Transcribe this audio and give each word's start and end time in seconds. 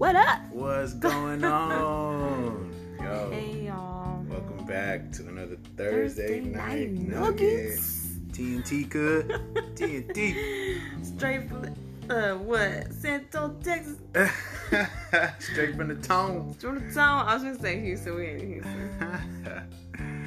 What 0.00 0.16
up? 0.16 0.40
What's 0.50 0.94
going 0.94 1.44
on? 1.44 2.72
Yo, 3.02 3.30
Hey 3.30 3.66
y'all. 3.66 4.24
welcome 4.30 4.64
back 4.64 5.12
to 5.12 5.28
another 5.28 5.58
Thursday, 5.76 6.40
Thursday 6.40 6.40
night, 6.40 6.90
Night 6.92 7.08
nugget. 7.08 7.64
Nuggets. 7.68 8.06
TNT 8.32 8.88
good. 8.88 9.28
TNT. 9.74 10.80
Straight 11.04 11.46
from 11.50 11.76
the, 12.08 12.32
uh 12.32 12.38
what? 12.38 12.90
San 12.94 13.20
Antonio, 13.20 13.58
Texas. 13.62 13.98
Straight 15.52 15.76
from 15.76 15.88
the 15.88 15.96
tone. 15.96 16.54
From 16.54 16.88
the 16.88 16.94
town. 16.94 17.28
I 17.28 17.34
was 17.34 17.42
gonna 17.42 17.60
say 17.60 17.78
Houston. 17.82 18.14
We 18.14 18.24
ain't 18.26 18.40
in 18.40 18.52
Houston. 18.54 19.66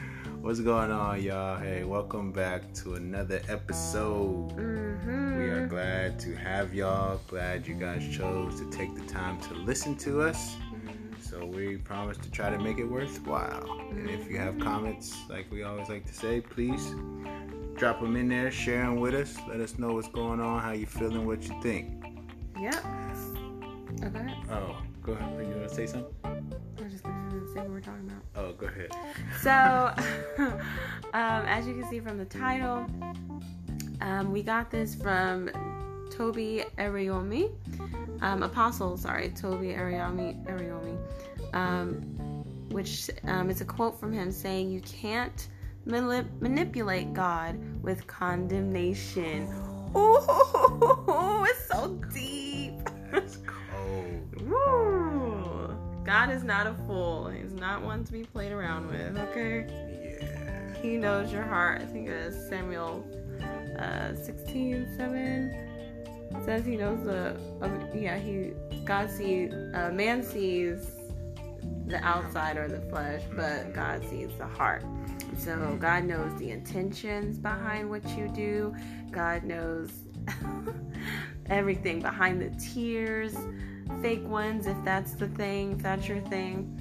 What's 0.44 0.60
going 0.60 0.92
on, 0.92 1.24
y'all? 1.24 1.58
Hey, 1.58 1.86
welcome 1.86 2.34
back 2.34 2.74
to 2.74 2.96
another 2.96 3.42
episode. 3.48 4.50
Mm-hmm. 4.58 5.38
We 5.38 5.44
are 5.46 5.66
glad 5.68 6.20
to 6.20 6.36
have 6.36 6.74
y'all. 6.74 7.22
Glad 7.30 7.66
you 7.66 7.76
guys 7.76 8.06
chose 8.14 8.60
to 8.60 8.70
take 8.70 8.94
the 8.94 9.06
time 9.06 9.40
to 9.40 9.54
listen 9.54 9.96
to 10.00 10.22
us. 10.22 10.58
So 11.22 11.46
we 11.46 11.78
promise 11.78 12.18
to 12.18 12.30
try 12.30 12.50
to 12.50 12.60
make 12.60 12.78
it 12.78 12.84
worthwhile. 12.84 13.88
And 13.92 14.10
if 14.10 14.30
you 14.30 14.38
have 14.38 14.60
comments, 14.60 15.16
like 15.30 15.50
we 15.50 15.64
always 15.64 15.88
like 15.88 16.06
to 16.08 16.14
say, 16.14 16.42
please 16.42 16.94
drop 17.78 18.02
them 18.02 18.18
in 18.18 18.28
there, 18.28 18.52
share 18.52 18.82
them 18.82 18.98
with 18.98 19.16
us. 19.16 19.38
Let 19.48 19.62
us 19.62 19.80
know 19.80 19.94
what's 19.94 20.10
going 20.10 20.42
on, 20.42 20.62
how 20.62 20.74
you 20.74 20.88
feeling, 20.88 21.26
what 21.26 21.42
you 21.44 21.58
think. 21.62 22.04
Yep. 22.60 22.86
Okay. 24.04 24.34
Oh, 24.52 24.76
go 25.04 25.12
ahead. 25.14 25.48
You 25.48 25.54
to 25.54 25.70
say 25.70 25.86
something? 25.86 26.14
I'm 26.24 26.90
just 26.90 27.04
gonna 27.04 27.48
say 27.54 27.60
what 27.60 27.70
we're 27.70 27.82
talking 27.82 28.10
about. 28.10 28.24
Oh, 28.36 28.54
go 28.54 28.68
ahead. 28.68 28.92
So, 29.42 29.94
um, 31.14 31.46
as 31.46 31.68
you 31.68 31.74
can 31.74 31.90
see 31.90 32.00
from 32.00 32.18
the 32.18 32.26
title, 32.26 32.86
um, 34.02 34.32
we 34.32 34.42
got 34.42 34.72
this 34.72 34.96
from 34.96 35.50
Tobi 36.10 36.66
Arayomi, 36.78 37.52
um, 38.22 38.44
Apostle, 38.44 38.98
sorry, 38.98 39.30
Tobi 39.30 39.78
Arayomi, 39.78 40.46
Arayomi, 40.46 40.98
um, 41.54 41.96
which 42.70 43.10
um, 43.26 43.50
is 43.50 43.62
a 43.62 43.66
quote 43.66 44.00
from 44.00 44.14
him 44.14 44.32
saying, 44.32 44.72
"You 44.72 44.80
can't 44.82 45.48
manip- 45.86 46.42
manipulate 46.42 47.14
God 47.14 47.60
with 47.84 48.08
condemnation." 48.08 49.48
Ooh, 49.96 51.46
it's 51.46 51.68
so 51.68 52.00
deep. 52.14 52.90
Woo! 54.42 55.76
God 56.04 56.30
is 56.32 56.44
not 56.44 56.68
a 56.68 56.74
fool. 56.86 57.28
He's 57.28 57.54
not 57.54 57.82
one 57.82 58.04
to 58.04 58.12
be 58.12 58.24
played 58.24 58.52
around 58.52 58.88
with. 58.88 59.18
Okay. 59.30 59.66
Yeah. 59.70 60.82
He 60.82 60.98
knows 60.98 61.32
your 61.32 61.44
heart. 61.44 61.82
I 61.82 61.86
think 61.86 62.10
it's 62.10 62.36
Samuel 62.50 63.06
uh, 63.80 64.16
16, 64.16 64.96
7. 64.98 65.74
It 66.36 66.46
says 66.46 66.66
he 66.66 66.76
knows 66.76 67.04
the, 67.04 67.38
um, 67.62 67.88
yeah, 67.94 68.18
he, 68.18 68.52
God 68.84 69.10
sees, 69.10 69.54
uh, 69.54 69.92
man 69.94 70.24
sees 70.24 70.92
the 71.88 72.04
outside 72.04 72.58
or 72.58 72.68
the 72.68 72.82
flesh, 72.90 73.22
but 73.36 73.74
God 73.74 74.04
sees 74.10 74.30
the 74.38 74.48
heart. 74.48 74.84
So 75.38 75.78
God 75.80 76.06
knows 76.06 76.38
the 76.40 76.52
intentions 76.52 77.38
behind 77.38 77.90
what 77.90 78.08
you 78.18 78.28
do. 78.30 78.76
God 79.12 79.44
knows 79.44 79.92
everything 81.50 82.02
behind 82.02 82.42
the 82.42 82.50
tears, 82.60 83.36
fake 84.02 84.26
ones, 84.28 84.68
if 84.68 84.78
that's 84.84 85.14
the 85.14 85.28
thing, 85.30 85.74
if 85.74 85.80
that's 85.80 86.08
your 86.08 86.22
thing. 86.22 86.80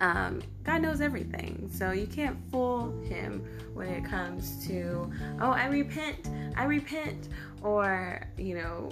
Um, 0.00 0.42
God 0.62 0.82
knows 0.82 1.00
everything, 1.00 1.70
so 1.72 1.92
you 1.92 2.06
can't 2.06 2.36
fool 2.50 2.92
Him 3.02 3.44
when 3.72 3.88
it 3.88 4.04
comes 4.04 4.66
to, 4.66 5.10
oh, 5.40 5.50
I 5.50 5.66
repent, 5.66 6.28
I 6.56 6.64
repent, 6.64 7.28
or 7.62 8.26
you 8.36 8.56
know, 8.56 8.90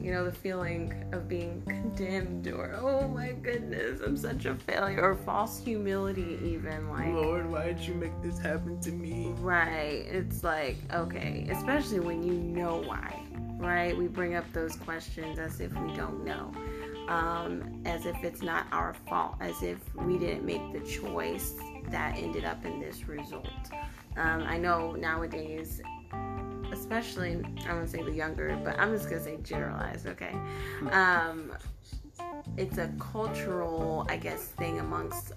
you 0.00 0.14
know, 0.14 0.24
the 0.24 0.32
feeling 0.32 1.04
of 1.12 1.28
being 1.28 1.62
condemned, 1.66 2.48
or 2.48 2.78
oh 2.80 3.06
my 3.08 3.32
goodness, 3.32 4.00
I'm 4.00 4.16
such 4.16 4.46
a 4.46 4.54
failure, 4.54 5.02
or 5.02 5.14
false 5.14 5.60
humility, 5.60 6.38
even 6.42 6.88
like. 6.88 7.08
Lord, 7.12 7.50
why 7.50 7.66
did 7.66 7.80
you 7.80 7.92
make 7.94 8.22
this 8.22 8.38
happen 8.38 8.80
to 8.80 8.90
me? 8.92 9.34
Right. 9.40 10.06
It's 10.08 10.42
like, 10.42 10.76
okay, 10.94 11.46
especially 11.50 12.00
when 12.00 12.22
you 12.22 12.32
know 12.32 12.82
why, 12.86 13.22
right? 13.58 13.96
We 13.96 14.06
bring 14.06 14.34
up 14.34 14.50
those 14.52 14.76
questions 14.76 15.38
as 15.38 15.60
if 15.60 15.72
we 15.78 15.92
don't 15.94 16.24
know, 16.24 16.52
um, 17.08 17.82
as 17.84 18.06
if 18.06 18.16
it's 18.22 18.42
not 18.42 18.66
our 18.72 18.94
fault, 19.08 19.36
as 19.40 19.62
if 19.62 19.78
we 19.94 20.18
didn't 20.18 20.44
make 20.44 20.72
the 20.72 20.80
choice 20.80 21.54
that 21.90 22.16
ended 22.16 22.44
up 22.44 22.64
in 22.64 22.80
this 22.80 23.08
result. 23.08 23.48
Um, 24.16 24.42
I 24.42 24.58
know 24.58 24.92
nowadays, 24.92 25.80
especially, 26.72 27.42
I 27.66 27.74
won't 27.74 27.90
say 27.90 28.02
the 28.02 28.12
younger, 28.12 28.58
but 28.64 28.78
I'm 28.78 28.92
just 28.92 29.08
to 29.08 29.20
say 29.20 29.38
generalized, 29.42 30.06
okay? 30.06 30.34
Um, 30.90 31.52
it's 32.56 32.78
a 32.78 32.88
cultural, 32.98 34.06
I 34.08 34.16
guess, 34.16 34.48
thing 34.48 34.80
amongst 34.80 35.32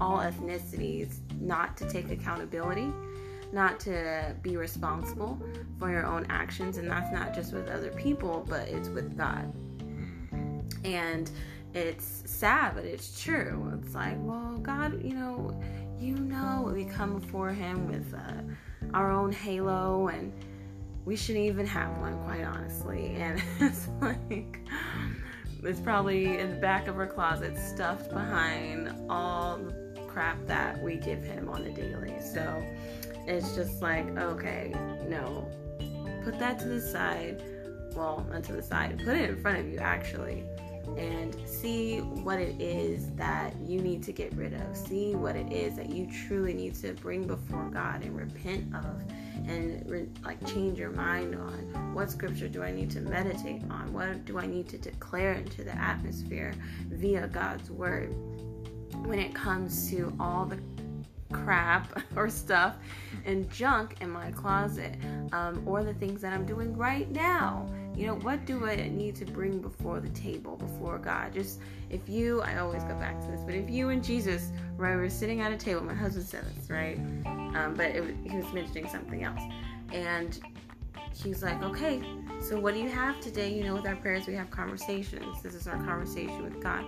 all 0.00 0.18
ethnicities 0.18 1.18
not 1.40 1.76
to 1.76 1.88
take 1.88 2.10
accountability, 2.10 2.92
not 3.52 3.80
to 3.80 4.34
be 4.42 4.56
responsible 4.56 5.40
for 5.78 5.90
your 5.90 6.06
own 6.06 6.26
actions, 6.28 6.76
and 6.78 6.90
that's 6.90 7.12
not 7.12 7.34
just 7.34 7.52
with 7.52 7.68
other 7.68 7.90
people, 7.90 8.44
but 8.48 8.68
it's 8.68 8.88
with 8.88 9.16
God. 9.16 9.52
And 10.84 11.30
it's 11.74 12.22
sad, 12.26 12.74
but 12.74 12.84
it's 12.84 13.20
true. 13.20 13.80
It's 13.82 13.94
like, 13.94 14.16
well, 14.20 14.58
God, 14.62 15.02
you 15.02 15.14
know, 15.14 15.58
you 15.98 16.14
know, 16.14 16.70
we 16.72 16.84
come 16.84 17.18
before 17.18 17.50
Him 17.50 17.88
with 17.88 18.14
uh, 18.14 18.42
our 18.94 19.10
own 19.10 19.32
halo, 19.32 20.08
and 20.08 20.32
we 21.04 21.16
shouldn't 21.16 21.46
even 21.46 21.66
have 21.66 21.96
one, 21.98 22.18
quite 22.24 22.44
honestly. 22.44 23.16
And 23.18 23.42
it's 23.60 23.88
like, 24.00 24.60
it's 25.62 25.80
probably 25.80 26.38
in 26.38 26.50
the 26.50 26.56
back 26.56 26.86
of 26.86 26.98
our 26.98 27.06
closet, 27.06 27.56
stuffed 27.56 28.10
behind 28.10 28.94
all 29.08 29.58
the 29.58 30.00
crap 30.06 30.46
that 30.46 30.82
we 30.82 30.96
give 30.96 31.22
him 31.22 31.48
on 31.48 31.62
a 31.64 31.70
daily. 31.70 32.14
So 32.20 32.64
it's 33.28 33.54
just 33.54 33.82
like, 33.82 34.08
okay, 34.16 34.72
no, 35.06 35.46
put 36.24 36.38
that 36.38 36.58
to 36.60 36.68
the 36.68 36.80
side. 36.80 37.42
Well, 37.94 38.26
not 38.30 38.44
to 38.44 38.52
the 38.52 38.62
side, 38.62 38.98
put 39.04 39.16
it 39.16 39.28
in 39.28 39.42
front 39.42 39.58
of 39.58 39.68
you 39.68 39.78
actually, 39.78 40.44
and 40.96 41.36
see 41.46 41.98
what 41.98 42.38
it 42.38 42.60
is 42.60 43.10
that 43.16 43.54
you 43.60 43.80
need 43.80 44.02
to 44.04 44.12
get 44.12 44.32
rid 44.34 44.54
of. 44.54 44.76
See 44.76 45.14
what 45.14 45.36
it 45.36 45.52
is 45.52 45.76
that 45.76 45.90
you 45.90 46.08
truly 46.26 46.54
need 46.54 46.74
to 46.76 46.94
bring 46.94 47.26
before 47.26 47.68
God 47.68 48.02
and 48.02 48.16
repent 48.16 48.74
of 48.74 48.84
and 49.46 49.88
re- 49.88 50.08
like 50.24 50.44
change 50.46 50.78
your 50.78 50.90
mind 50.90 51.34
on 51.34 51.94
what 51.94 52.10
scripture 52.10 52.48
do 52.48 52.62
I 52.62 52.70
need 52.70 52.90
to 52.92 53.00
meditate 53.00 53.62
on? 53.70 53.92
What 53.92 54.24
do 54.24 54.38
I 54.38 54.46
need 54.46 54.68
to 54.70 54.78
declare 54.78 55.32
into 55.32 55.64
the 55.64 55.76
atmosphere 55.76 56.54
via 56.90 57.26
God's 57.28 57.70
word? 57.70 58.14
When 59.04 59.18
it 59.18 59.34
comes 59.34 59.90
to 59.90 60.14
all 60.18 60.46
the 60.46 60.58
crap 61.32 62.00
or 62.16 62.28
stuff 62.28 62.76
and 63.24 63.50
junk 63.50 63.96
in 64.00 64.10
my 64.10 64.30
closet, 64.30 64.94
um, 65.32 65.62
or 65.66 65.84
the 65.84 65.94
things 65.94 66.20
that 66.22 66.32
I'm 66.32 66.46
doing 66.46 66.76
right 66.76 67.10
now. 67.10 67.68
You 67.94 68.06
know, 68.06 68.14
what 68.16 68.44
do 68.46 68.64
I 68.64 68.76
need 68.76 69.16
to 69.16 69.24
bring 69.24 69.58
before 69.58 69.98
the 69.98 70.08
table, 70.10 70.56
before 70.56 70.98
God? 70.98 71.34
Just 71.34 71.60
if 71.90 72.08
you, 72.08 72.40
I 72.42 72.58
always 72.58 72.84
go 72.84 72.94
back 72.94 73.20
to 73.20 73.26
this, 73.26 73.40
but 73.42 73.54
if 73.54 73.68
you 73.68 73.88
and 73.88 74.04
Jesus, 74.04 74.52
right, 74.76 74.94
we're 74.94 75.08
sitting 75.08 75.40
at 75.40 75.50
a 75.50 75.56
table, 75.56 75.82
my 75.82 75.94
husband 75.94 76.26
said 76.26 76.44
this, 76.56 76.70
right? 76.70 76.98
Um, 77.26 77.74
but 77.76 77.86
it, 77.86 78.16
he 78.24 78.36
was 78.36 78.52
mentioning 78.52 78.88
something 78.88 79.24
else. 79.24 79.40
And 79.92 80.38
he's 81.12 81.42
like, 81.42 81.60
okay, 81.62 82.00
so 82.40 82.58
what 82.60 82.74
do 82.74 82.80
you 82.80 82.88
have 82.88 83.20
today? 83.20 83.52
You 83.52 83.64
know, 83.64 83.74
with 83.74 83.86
our 83.86 83.96
prayers, 83.96 84.26
we 84.26 84.34
have 84.34 84.50
conversations. 84.50 85.42
This 85.42 85.54
is 85.54 85.66
our 85.66 85.82
conversation 85.84 86.44
with 86.44 86.62
God. 86.62 86.84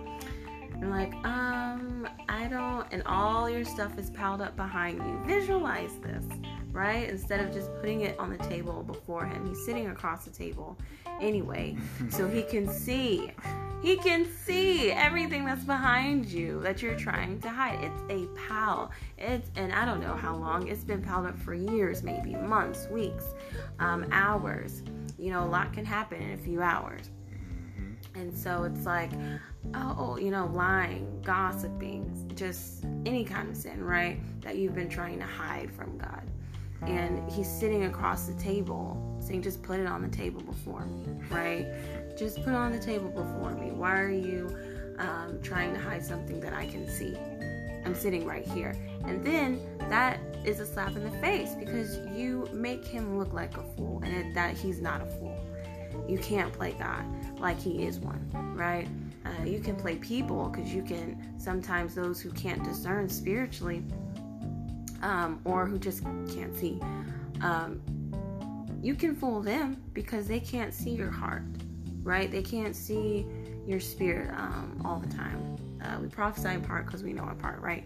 I'm 0.75 0.89
like, 0.89 1.13
um, 1.25 2.07
I 2.29 2.47
don't, 2.47 2.87
and 2.91 3.03
all 3.05 3.49
your 3.49 3.65
stuff 3.65 3.97
is 3.97 4.09
piled 4.09 4.41
up 4.41 4.55
behind 4.55 4.97
you. 4.97 5.21
Visualize 5.25 5.95
this, 6.01 6.25
right? 6.71 7.09
Instead 7.09 7.39
of 7.39 7.53
just 7.53 7.73
putting 7.75 8.01
it 8.01 8.17
on 8.19 8.29
the 8.29 8.37
table 8.37 8.83
before 8.83 9.25
him. 9.25 9.47
He's 9.47 9.63
sitting 9.65 9.89
across 9.89 10.25
the 10.25 10.31
table 10.31 10.77
anyway, 11.19 11.75
so 12.09 12.27
he 12.27 12.43
can 12.43 12.67
see. 12.67 13.31
He 13.81 13.97
can 13.97 14.27
see 14.45 14.91
everything 14.91 15.43
that's 15.43 15.63
behind 15.63 16.27
you 16.27 16.59
that 16.61 16.83
you're 16.83 16.97
trying 16.97 17.41
to 17.41 17.49
hide. 17.49 17.83
It's 17.83 18.03
a 18.09 18.27
pile. 18.47 18.91
It's, 19.17 19.49
and 19.55 19.73
I 19.73 19.85
don't 19.85 20.01
know 20.01 20.15
how 20.15 20.35
long. 20.35 20.67
It's 20.67 20.83
been 20.83 21.01
piled 21.01 21.25
up 21.25 21.37
for 21.39 21.55
years, 21.55 22.03
maybe 22.03 22.35
months, 22.35 22.87
weeks, 22.91 23.25
um, 23.79 24.05
hours. 24.11 24.83
You 25.17 25.31
know, 25.31 25.43
a 25.43 25.49
lot 25.49 25.73
can 25.73 25.83
happen 25.83 26.21
in 26.21 26.33
a 26.33 26.37
few 26.37 26.61
hours. 26.61 27.09
And 28.13 28.37
so 28.37 28.63
it's 28.63 28.85
like, 28.85 29.11
oh, 29.75 30.17
you 30.17 30.31
know, 30.31 30.47
lying, 30.53 31.21
gossiping, 31.23 32.31
just 32.35 32.85
any 33.05 33.23
kind 33.23 33.49
of 33.49 33.55
sin, 33.55 33.83
right? 33.83 34.19
That 34.41 34.57
you've 34.57 34.75
been 34.75 34.89
trying 34.89 35.19
to 35.19 35.25
hide 35.25 35.71
from 35.71 35.97
God. 35.97 36.23
And 36.83 37.29
he's 37.31 37.47
sitting 37.47 37.85
across 37.85 38.25
the 38.25 38.33
table 38.41 39.17
saying, 39.19 39.43
just 39.43 39.61
put 39.61 39.79
it 39.79 39.85
on 39.85 40.01
the 40.01 40.07
table 40.07 40.41
before 40.41 40.85
me, 40.85 41.05
right? 41.29 41.67
Just 42.17 42.37
put 42.37 42.49
it 42.49 42.55
on 42.55 42.71
the 42.71 42.79
table 42.79 43.09
before 43.09 43.51
me. 43.51 43.71
Why 43.71 43.99
are 43.99 44.09
you 44.09 44.55
um, 44.97 45.39
trying 45.43 45.73
to 45.73 45.79
hide 45.79 46.03
something 46.03 46.39
that 46.39 46.53
I 46.53 46.65
can 46.65 46.89
see? 46.89 47.15
I'm 47.85 47.93
sitting 47.93 48.25
right 48.25 48.45
here. 48.47 48.75
And 49.05 49.23
then 49.23 49.59
that 49.89 50.19
is 50.43 50.59
a 50.59 50.65
slap 50.65 50.95
in 50.95 51.03
the 51.03 51.17
face 51.19 51.53
because 51.53 51.99
you 52.15 52.49
make 52.51 52.83
him 52.83 53.19
look 53.19 53.31
like 53.31 53.57
a 53.57 53.63
fool 53.75 54.01
and 54.03 54.35
that 54.35 54.57
he's 54.57 54.81
not 54.81 55.01
a 55.01 55.05
fool. 55.05 55.39
you 56.07 56.17
can't 56.17 56.51
play 56.51 56.75
God 56.79 57.05
like 57.39 57.59
He 57.59 57.83
is 57.83 57.99
one, 57.99 58.25
right? 58.55 58.87
Uh, 59.25 59.43
you 59.43 59.59
can 59.59 59.75
play 59.75 59.95
people 59.97 60.49
because 60.49 60.73
you 60.73 60.81
can 60.81 61.33
sometimes 61.37 61.95
those 61.95 62.19
who 62.19 62.31
can't 62.31 62.63
discern 62.63 63.07
spiritually 63.07 63.83
um, 65.01 65.39
or 65.45 65.65
who 65.65 65.77
just 65.77 66.03
can't 66.03 66.55
see. 66.55 66.79
Um, 67.41 67.81
you 68.81 68.95
can 68.95 69.15
fool 69.15 69.41
them 69.41 69.81
because 69.93 70.27
they 70.27 70.39
can't 70.39 70.73
see 70.73 70.91
your 70.91 71.11
heart 71.11 71.43
right? 72.03 72.31
They 72.31 72.41
can't 72.41 72.75
see 72.75 73.25
your 73.67 73.79
spirit 73.79 74.31
um, 74.31 74.81
all 74.83 74.97
the 74.99 75.13
time. 75.15 75.55
Uh, 75.83 75.99
we 76.01 76.07
prophesy 76.07 76.49
in 76.49 76.61
part 76.61 76.85
because 76.85 77.03
we 77.03 77.13
know 77.13 77.27
in 77.29 77.35
part 77.35 77.61
right? 77.61 77.83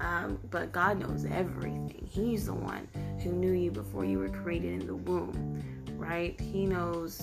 Um, 0.00 0.38
but 0.50 0.72
god 0.72 0.98
knows 0.98 1.24
everything. 1.24 2.08
He's 2.10 2.46
the 2.46 2.54
one 2.54 2.88
who 3.22 3.30
knew 3.30 3.52
you 3.52 3.70
before 3.70 4.04
you 4.04 4.18
were 4.18 4.28
created 4.28 4.80
in 4.80 4.86
the 4.86 4.96
womb 4.96 5.62
right? 5.96 6.38
He 6.40 6.66
knows 6.66 7.22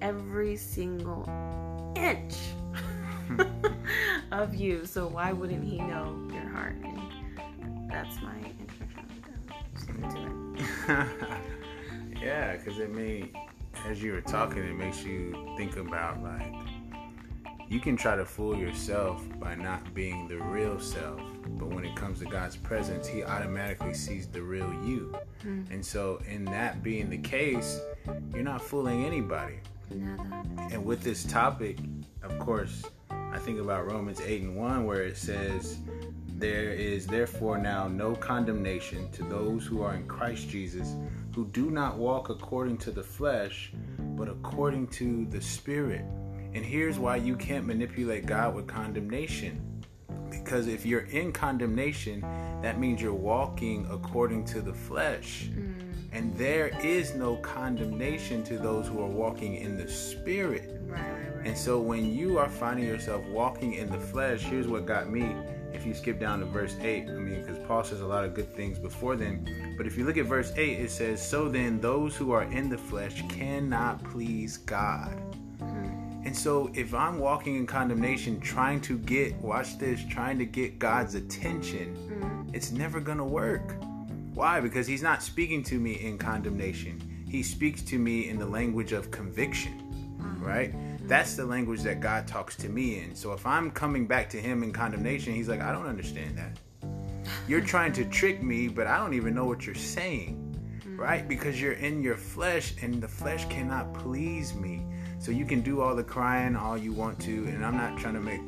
every 0.00 0.56
single 0.56 1.24
inch 1.96 2.34
of 4.32 4.54
you. 4.54 4.86
So 4.86 5.06
why 5.06 5.32
wouldn't 5.32 5.64
he 5.64 5.78
know 5.78 6.28
your 6.32 6.48
heart? 6.48 6.76
And 6.82 7.90
that's 7.90 8.20
my 8.22 8.36
introduction 8.36 9.08
yeah, 12.20 12.56
because 12.56 12.78
it 12.78 12.92
may, 12.92 13.30
as 13.86 14.02
you 14.02 14.12
were 14.12 14.20
talking, 14.20 14.62
it 14.62 14.76
makes 14.76 15.04
you 15.04 15.54
think 15.56 15.76
about 15.76 16.22
like 16.22 16.52
you 17.68 17.80
can 17.80 17.96
try 17.96 18.16
to 18.16 18.24
fool 18.24 18.56
yourself 18.56 19.22
by 19.38 19.54
not 19.54 19.92
being 19.92 20.26
the 20.26 20.38
real 20.38 20.80
self, 20.80 21.20
but 21.58 21.68
when 21.68 21.84
it 21.84 21.94
comes 21.94 22.18
to 22.20 22.24
God's 22.24 22.56
presence, 22.56 23.06
He 23.06 23.22
automatically 23.22 23.92
sees 23.92 24.26
the 24.26 24.40
real 24.40 24.72
you. 24.84 25.14
Mm. 25.44 25.70
And 25.70 25.84
so, 25.84 26.22
in 26.26 26.46
that 26.46 26.82
being 26.82 27.10
the 27.10 27.18
case, 27.18 27.80
you're 28.32 28.42
not 28.42 28.62
fooling 28.62 29.04
anybody. 29.04 29.60
Nada. 29.90 30.42
And 30.72 30.84
with 30.84 31.02
this 31.02 31.24
topic, 31.24 31.78
of 32.22 32.38
course, 32.38 32.84
I 33.38 33.40
think 33.40 33.60
about 33.60 33.86
Romans 33.86 34.20
8 34.20 34.42
and 34.42 34.56
1, 34.56 34.84
where 34.84 35.02
it 35.02 35.16
says, 35.16 35.78
There 36.26 36.72
is 36.72 37.06
therefore 37.06 37.56
now 37.56 37.86
no 37.86 38.16
condemnation 38.16 39.08
to 39.12 39.22
those 39.22 39.64
who 39.64 39.80
are 39.80 39.94
in 39.94 40.08
Christ 40.08 40.48
Jesus, 40.48 40.96
who 41.36 41.46
do 41.46 41.70
not 41.70 41.98
walk 41.98 42.30
according 42.30 42.78
to 42.78 42.90
the 42.90 43.04
flesh, 43.04 43.72
but 44.16 44.28
according 44.28 44.88
to 44.88 45.24
the 45.26 45.40
Spirit. 45.40 46.04
And 46.52 46.64
here's 46.64 46.98
why 46.98 47.14
you 47.14 47.36
can't 47.36 47.64
manipulate 47.64 48.26
God 48.26 48.56
with 48.56 48.66
condemnation. 48.66 49.84
Because 50.30 50.66
if 50.66 50.84
you're 50.84 51.02
in 51.02 51.30
condemnation, 51.30 52.22
that 52.60 52.80
means 52.80 53.00
you're 53.00 53.14
walking 53.14 53.86
according 53.88 54.46
to 54.46 54.60
the 54.60 54.74
flesh. 54.74 55.48
Mm. 55.52 55.74
And 56.10 56.36
there 56.36 56.76
is 56.82 57.14
no 57.14 57.36
condemnation 57.36 58.42
to 58.44 58.58
those 58.58 58.88
who 58.88 59.00
are 59.00 59.06
walking 59.06 59.54
in 59.54 59.76
the 59.76 59.88
Spirit. 59.88 60.80
Right. 60.88 61.27
And 61.48 61.56
so 61.56 61.80
when 61.80 62.14
you 62.14 62.36
are 62.36 62.50
finding 62.50 62.84
yourself 62.84 63.24
walking 63.24 63.72
in 63.72 63.90
the 63.90 63.98
flesh, 63.98 64.42
here's 64.42 64.68
what 64.68 64.84
got 64.84 65.08
me. 65.08 65.34
If 65.72 65.86
you 65.86 65.94
skip 65.94 66.20
down 66.20 66.40
to 66.40 66.44
verse 66.44 66.76
8, 66.78 67.08
I 67.08 67.12
mean, 67.12 67.40
because 67.40 67.58
Paul 67.66 67.82
says 67.84 68.02
a 68.02 68.06
lot 68.06 68.26
of 68.26 68.34
good 68.34 68.54
things 68.54 68.78
before 68.78 69.16
then. 69.16 69.74
But 69.78 69.86
if 69.86 69.96
you 69.96 70.04
look 70.04 70.18
at 70.18 70.26
verse 70.26 70.52
8, 70.54 70.78
it 70.78 70.90
says, 70.90 71.26
So 71.26 71.48
then 71.48 71.80
those 71.80 72.14
who 72.14 72.32
are 72.32 72.42
in 72.42 72.68
the 72.68 72.76
flesh 72.76 73.26
cannot 73.30 74.04
please 74.04 74.58
God. 74.58 75.16
Mm-hmm. 75.58 76.26
And 76.26 76.36
so 76.36 76.70
if 76.74 76.92
I'm 76.92 77.18
walking 77.18 77.56
in 77.56 77.66
condemnation, 77.66 78.40
trying 78.40 78.82
to 78.82 78.98
get, 78.98 79.34
watch 79.36 79.78
this, 79.78 80.02
trying 80.10 80.36
to 80.40 80.44
get 80.44 80.78
God's 80.78 81.14
attention, 81.14 81.96
mm-hmm. 81.96 82.54
it's 82.54 82.72
never 82.72 83.00
going 83.00 83.18
to 83.18 83.24
work. 83.24 83.74
Why? 84.34 84.60
Because 84.60 84.86
he's 84.86 85.02
not 85.02 85.22
speaking 85.22 85.62
to 85.62 85.78
me 85.78 85.94
in 85.94 86.18
condemnation. 86.18 87.24
He 87.26 87.42
speaks 87.42 87.80
to 87.84 87.98
me 87.98 88.28
in 88.28 88.38
the 88.38 88.46
language 88.46 88.92
of 88.92 89.10
conviction, 89.10 89.82
right? 90.42 90.74
That's 91.08 91.36
the 91.36 91.46
language 91.46 91.80
that 91.84 92.00
God 92.00 92.28
talks 92.28 92.54
to 92.56 92.68
me 92.68 93.00
in. 93.00 93.14
So 93.14 93.32
if 93.32 93.46
I'm 93.46 93.70
coming 93.70 94.06
back 94.06 94.28
to 94.28 94.36
him 94.36 94.62
in 94.62 94.74
condemnation, 94.74 95.34
he's 95.34 95.48
like, 95.48 95.62
I 95.62 95.72
don't 95.72 95.86
understand 95.86 96.36
that. 96.36 96.58
You're 97.48 97.60
trying 97.74 97.94
to 97.94 98.04
trick 98.04 98.42
me, 98.42 98.68
but 98.68 98.86
I 98.86 98.98
don't 98.98 99.14
even 99.14 99.34
know 99.34 99.46
what 99.46 99.64
you're 99.64 99.74
saying, 99.74 100.36
mm-hmm. 100.80 101.00
right? 101.00 101.26
Because 101.26 101.58
you're 101.62 101.72
in 101.72 102.02
your 102.02 102.18
flesh 102.18 102.74
and 102.82 103.02
the 103.02 103.08
flesh 103.08 103.46
cannot 103.46 103.94
please 103.94 104.54
me. 104.54 104.84
So 105.18 105.32
you 105.32 105.46
can 105.46 105.62
do 105.62 105.80
all 105.80 105.96
the 105.96 106.04
crying 106.04 106.54
all 106.54 106.76
you 106.76 106.92
want 106.92 107.18
to, 107.20 107.46
and 107.46 107.64
I'm 107.64 107.78
not 107.78 107.98
trying 107.98 108.14
to 108.14 108.20
make 108.20 108.42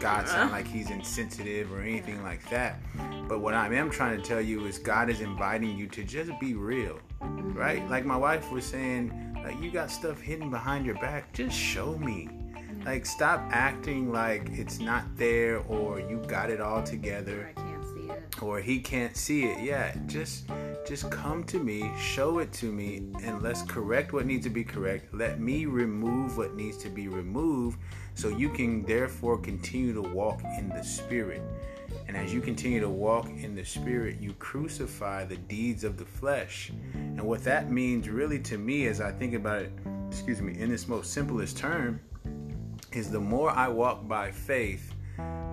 God 0.00 0.26
sound 0.26 0.50
like 0.52 0.66
he's 0.66 0.90
insensitive 0.90 1.72
or 1.72 1.80
anything 1.80 2.24
like 2.24 2.48
that. 2.50 2.80
But 3.28 3.38
what 3.38 3.54
I 3.54 3.72
am 3.72 3.88
trying 3.88 4.20
to 4.20 4.28
tell 4.28 4.40
you 4.40 4.66
is 4.66 4.78
God 4.78 5.10
is 5.10 5.20
inviting 5.20 5.78
you 5.78 5.86
to 5.86 6.02
just 6.02 6.32
be 6.40 6.54
real, 6.54 6.98
right? 7.20 7.78
Mm-hmm. 7.78 7.88
Like 7.88 8.04
my 8.04 8.16
wife 8.16 8.50
was 8.50 8.64
saying, 8.64 9.29
like 9.44 9.60
you 9.60 9.70
got 9.70 9.90
stuff 9.90 10.20
hidden 10.20 10.50
behind 10.50 10.86
your 10.86 10.96
back, 10.96 11.32
just 11.32 11.56
show 11.56 11.96
me. 11.98 12.28
Like 12.84 13.04
stop 13.04 13.40
acting 13.50 14.10
like 14.10 14.48
it's 14.52 14.80
not 14.80 15.04
there 15.16 15.58
or 15.68 16.00
you 16.00 16.22
got 16.26 16.50
it 16.50 16.60
all 16.60 16.82
together. 16.82 17.52
Or 18.40 18.60
he 18.60 18.80
can't 18.80 19.16
see 19.16 19.44
it. 19.44 19.62
Yeah, 19.62 19.94
just 20.06 20.44
just 20.86 21.10
come 21.10 21.44
to 21.44 21.58
me, 21.58 21.90
show 21.98 22.38
it 22.38 22.52
to 22.54 22.72
me, 22.72 23.02
and 23.22 23.42
let's 23.42 23.62
correct 23.62 24.12
what 24.12 24.24
needs 24.24 24.44
to 24.44 24.50
be 24.50 24.64
correct. 24.64 25.12
Let 25.12 25.40
me 25.40 25.66
remove 25.66 26.38
what 26.38 26.54
needs 26.54 26.78
to 26.78 26.88
be 26.88 27.08
removed 27.08 27.78
so 28.14 28.28
you 28.28 28.48
can 28.48 28.82
therefore 28.84 29.38
continue 29.38 29.92
to 29.94 30.02
walk 30.02 30.42
in 30.58 30.68
the 30.70 30.82
Spirit. 30.82 31.42
And 32.10 32.16
as 32.16 32.34
you 32.34 32.40
continue 32.40 32.80
to 32.80 32.88
walk 32.88 33.28
in 33.28 33.54
the 33.54 33.64
Spirit, 33.64 34.16
you 34.20 34.32
crucify 34.32 35.24
the 35.24 35.36
deeds 35.36 35.84
of 35.84 35.96
the 35.96 36.04
flesh. 36.04 36.72
And 36.92 37.22
what 37.22 37.44
that 37.44 37.70
means, 37.70 38.08
really, 38.08 38.40
to 38.40 38.58
me, 38.58 38.88
as 38.88 39.00
I 39.00 39.12
think 39.12 39.32
about 39.32 39.62
it, 39.62 39.72
excuse 40.10 40.42
me, 40.42 40.58
in 40.58 40.72
its 40.72 40.88
most 40.88 41.12
simplest 41.12 41.56
term, 41.56 42.00
is 42.90 43.12
the 43.12 43.20
more 43.20 43.50
I 43.50 43.68
walk 43.68 44.08
by 44.08 44.32
faith, 44.32 44.92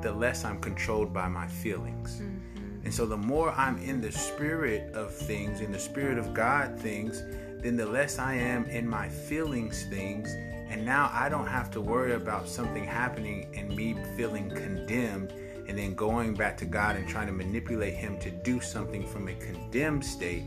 the 0.01 0.11
less 0.11 0.43
I'm 0.45 0.59
controlled 0.59 1.13
by 1.13 1.27
my 1.27 1.45
feelings. 1.45 2.15
Mm-hmm. 2.15 2.85
And 2.85 2.91
so 2.91 3.05
the 3.05 3.17
more 3.17 3.51
I'm 3.51 3.77
in 3.77 4.01
the 4.01 4.11
spirit 4.11 4.91
of 4.95 5.13
things, 5.13 5.61
in 5.61 5.71
the 5.71 5.77
spirit 5.77 6.17
of 6.17 6.33
God 6.33 6.79
things, 6.79 7.21
then 7.61 7.77
the 7.77 7.85
less 7.85 8.17
I 8.17 8.33
am 8.33 8.65
in 8.65 8.89
my 8.89 9.09
feelings 9.09 9.83
things 9.83 10.35
and 10.69 10.85
now 10.85 11.09
I 11.13 11.29
don't 11.29 11.47
have 11.47 11.71
to 11.71 11.81
worry 11.81 12.13
about 12.13 12.47
something 12.49 12.83
happening 12.83 13.47
and 13.55 13.73
me 13.73 13.95
feeling 14.17 14.49
condemned 14.49 15.33
and 15.67 15.77
then 15.77 15.93
going 15.95 16.33
back 16.33 16.57
to 16.57 16.65
God 16.65 16.95
and 16.95 17.07
trying 17.07 17.27
to 17.27 17.33
manipulate 17.33 17.95
Him 17.95 18.17
to 18.19 18.31
do 18.31 18.59
something 18.61 19.05
from 19.05 19.27
a 19.27 19.33
condemned 19.35 20.03
state 20.03 20.43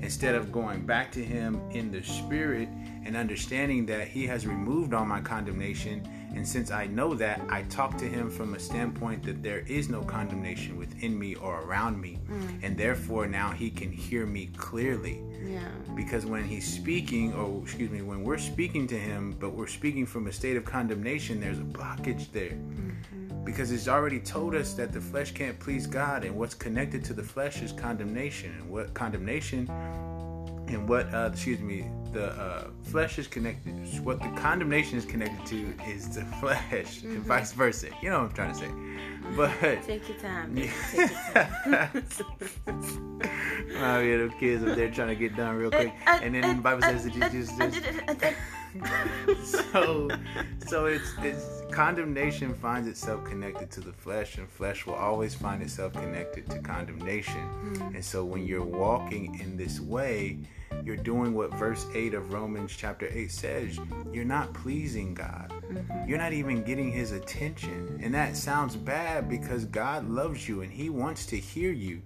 instead 0.00 0.34
of 0.34 0.50
going 0.50 0.84
back 0.84 1.12
to 1.12 1.24
Him 1.24 1.60
in 1.70 1.90
the 1.90 2.02
Spirit 2.02 2.68
and 3.04 3.16
understanding 3.16 3.86
that 3.86 4.08
He 4.08 4.26
has 4.26 4.46
removed 4.46 4.94
all 4.94 5.04
my 5.04 5.20
condemnation. 5.20 6.06
And 6.34 6.48
since 6.48 6.70
I 6.70 6.86
know 6.86 7.14
that, 7.14 7.40
I 7.50 7.62
talk 7.64 7.98
to 7.98 8.06
Him 8.06 8.30
from 8.30 8.54
a 8.54 8.58
standpoint 8.58 9.22
that 9.24 9.42
there 9.42 9.60
is 9.60 9.88
no 9.88 10.02
condemnation 10.02 10.78
within 10.78 11.18
me 11.18 11.34
or 11.34 11.60
around 11.60 12.00
me. 12.00 12.18
Mm. 12.30 12.60
And 12.62 12.76
therefore, 12.76 13.26
now 13.26 13.50
He 13.50 13.70
can 13.70 13.92
hear 13.92 14.26
me 14.26 14.46
clearly. 14.56 15.22
Yeah. 15.44 15.68
Because 15.94 16.24
when 16.24 16.44
He's 16.44 16.66
speaking, 16.72 17.34
or 17.34 17.62
excuse 17.62 17.90
me, 17.90 18.02
when 18.02 18.24
we're 18.24 18.38
speaking 18.38 18.86
to 18.88 18.98
Him, 18.98 19.36
but 19.38 19.50
we're 19.50 19.66
speaking 19.66 20.06
from 20.06 20.26
a 20.26 20.32
state 20.32 20.56
of 20.56 20.64
condemnation, 20.64 21.40
there's 21.40 21.58
a 21.58 21.62
blockage 21.62 22.32
there. 22.32 22.50
Mm-hmm. 22.50 23.21
Because 23.44 23.72
it's 23.72 23.88
already 23.88 24.20
told 24.20 24.54
us 24.54 24.74
that 24.74 24.92
the 24.92 25.00
flesh 25.00 25.32
can't 25.32 25.58
please 25.58 25.86
God, 25.86 26.24
and 26.24 26.36
what's 26.36 26.54
connected 26.54 27.04
to 27.06 27.12
the 27.12 27.22
flesh 27.22 27.62
is 27.62 27.72
condemnation. 27.72 28.52
And 28.58 28.70
what 28.70 28.94
condemnation 28.94 29.68
and 30.68 30.88
what 30.88 31.12
uh, 31.12 31.30
excuse 31.32 31.60
me 31.60 31.86
the 32.12 32.26
uh, 32.32 32.68
flesh 32.82 33.18
is 33.18 33.26
connected 33.26 33.72
what 34.04 34.20
the 34.20 34.28
condemnation 34.40 34.98
is 34.98 35.04
connected 35.04 35.44
to 35.46 35.74
is 35.88 36.14
the 36.14 36.24
flesh 36.40 37.00
mm-hmm. 37.00 37.12
and 37.12 37.24
vice 37.24 37.52
versa 37.52 37.88
you 38.00 38.10
know 38.10 38.20
what 38.20 38.30
i'm 38.30 38.34
trying 38.34 38.52
to 38.52 38.58
say 38.58 38.70
but 39.36 39.50
take 39.86 40.08
your 40.08 40.18
time 40.18 40.56
yeah. 40.56 40.70
take 40.92 41.10
your 41.10 41.74
time 41.74 43.20
oh 43.76 44.00
yeah 44.00 44.16
the 44.16 44.32
kids 44.38 44.64
up 44.64 44.76
there 44.76 44.90
trying 44.90 45.08
to 45.08 45.16
get 45.16 45.36
done 45.36 45.54
real 45.56 45.68
uh, 45.68 45.78
quick 45.78 45.92
uh, 46.06 46.20
and 46.22 46.34
then 46.34 46.44
uh, 46.44 46.52
the 46.54 46.60
bible 46.60 46.82
says 46.82 47.04
that 47.04 47.14
you 47.14 47.20
just, 47.20 47.58
just 47.58 48.36
so 49.44 50.08
so 50.66 50.86
it's 50.86 51.12
it's 51.22 51.62
condemnation 51.70 52.54
finds 52.54 52.88
itself 52.88 53.24
connected 53.24 53.70
to 53.70 53.80
the 53.80 53.92
flesh 53.92 54.38
and 54.38 54.48
flesh 54.48 54.86
will 54.86 54.94
always 54.94 55.34
find 55.34 55.62
itself 55.62 55.92
connected 55.92 56.48
to 56.48 56.58
condemnation 56.60 57.34
mm-hmm. 57.34 57.94
and 57.94 58.04
so 58.04 58.24
when 58.24 58.46
you're 58.46 58.64
walking 58.64 59.38
in 59.40 59.56
this 59.56 59.80
way 59.80 60.38
you're 60.84 60.96
doing 60.96 61.32
what 61.32 61.54
verse 61.54 61.86
8 61.94 62.14
of 62.14 62.32
Romans 62.32 62.74
chapter 62.76 63.08
8 63.08 63.30
says. 63.30 63.78
You're 64.12 64.24
not 64.24 64.52
pleasing 64.52 65.14
God. 65.14 65.52
Mm-hmm. 65.70 66.08
You're 66.08 66.18
not 66.18 66.32
even 66.32 66.64
getting 66.64 66.90
his 66.90 67.12
attention. 67.12 68.00
And 68.02 68.12
that 68.14 68.36
sounds 68.36 68.74
bad 68.74 69.28
because 69.28 69.64
God 69.66 70.08
loves 70.08 70.48
you 70.48 70.62
and 70.62 70.72
he 70.72 70.90
wants 70.90 71.24
to 71.26 71.36
hear 71.36 71.70
you. 71.70 72.02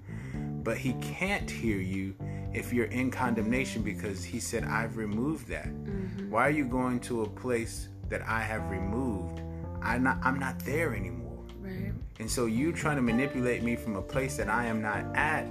But 0.63 0.77
he 0.77 0.93
can't 0.95 1.51
hear 1.51 1.79
you 1.79 2.15
if 2.57 2.73
you're 2.73 2.87
in 2.87 3.11
condemnation 3.11 3.83
because 3.83 4.25
he 4.25 4.41
said, 4.41 4.65
I've 4.65 4.97
removed 4.97 5.49
that. 5.49 5.67
Mm-hmm. 5.67 6.31
Why 6.31 6.47
are 6.47 6.51
you 6.51 6.65
going 6.65 7.01
to 7.01 7.23
a 7.23 7.29
place 7.29 7.89
that 8.09 8.23
I 8.27 8.41
have 8.41 8.69
removed? 8.71 9.41
I'm 9.83 10.03
not, 10.03 10.19
I'm 10.23 10.39
not 10.39 10.59
there 10.61 10.95
anymore. 10.95 11.45
Right. 11.61 11.93
And 12.19 12.31
so 12.31 12.47
you 12.47 12.73
trying 12.73 12.97
to 12.97 13.03
manipulate 13.03 13.63
me 13.63 13.77
from 13.77 13.97
a 13.97 14.03
place 14.03 14.37
that 14.39 14.49
I 14.49 14.67
am 14.67 14.81
not 14.81 15.05
at 15.15 15.47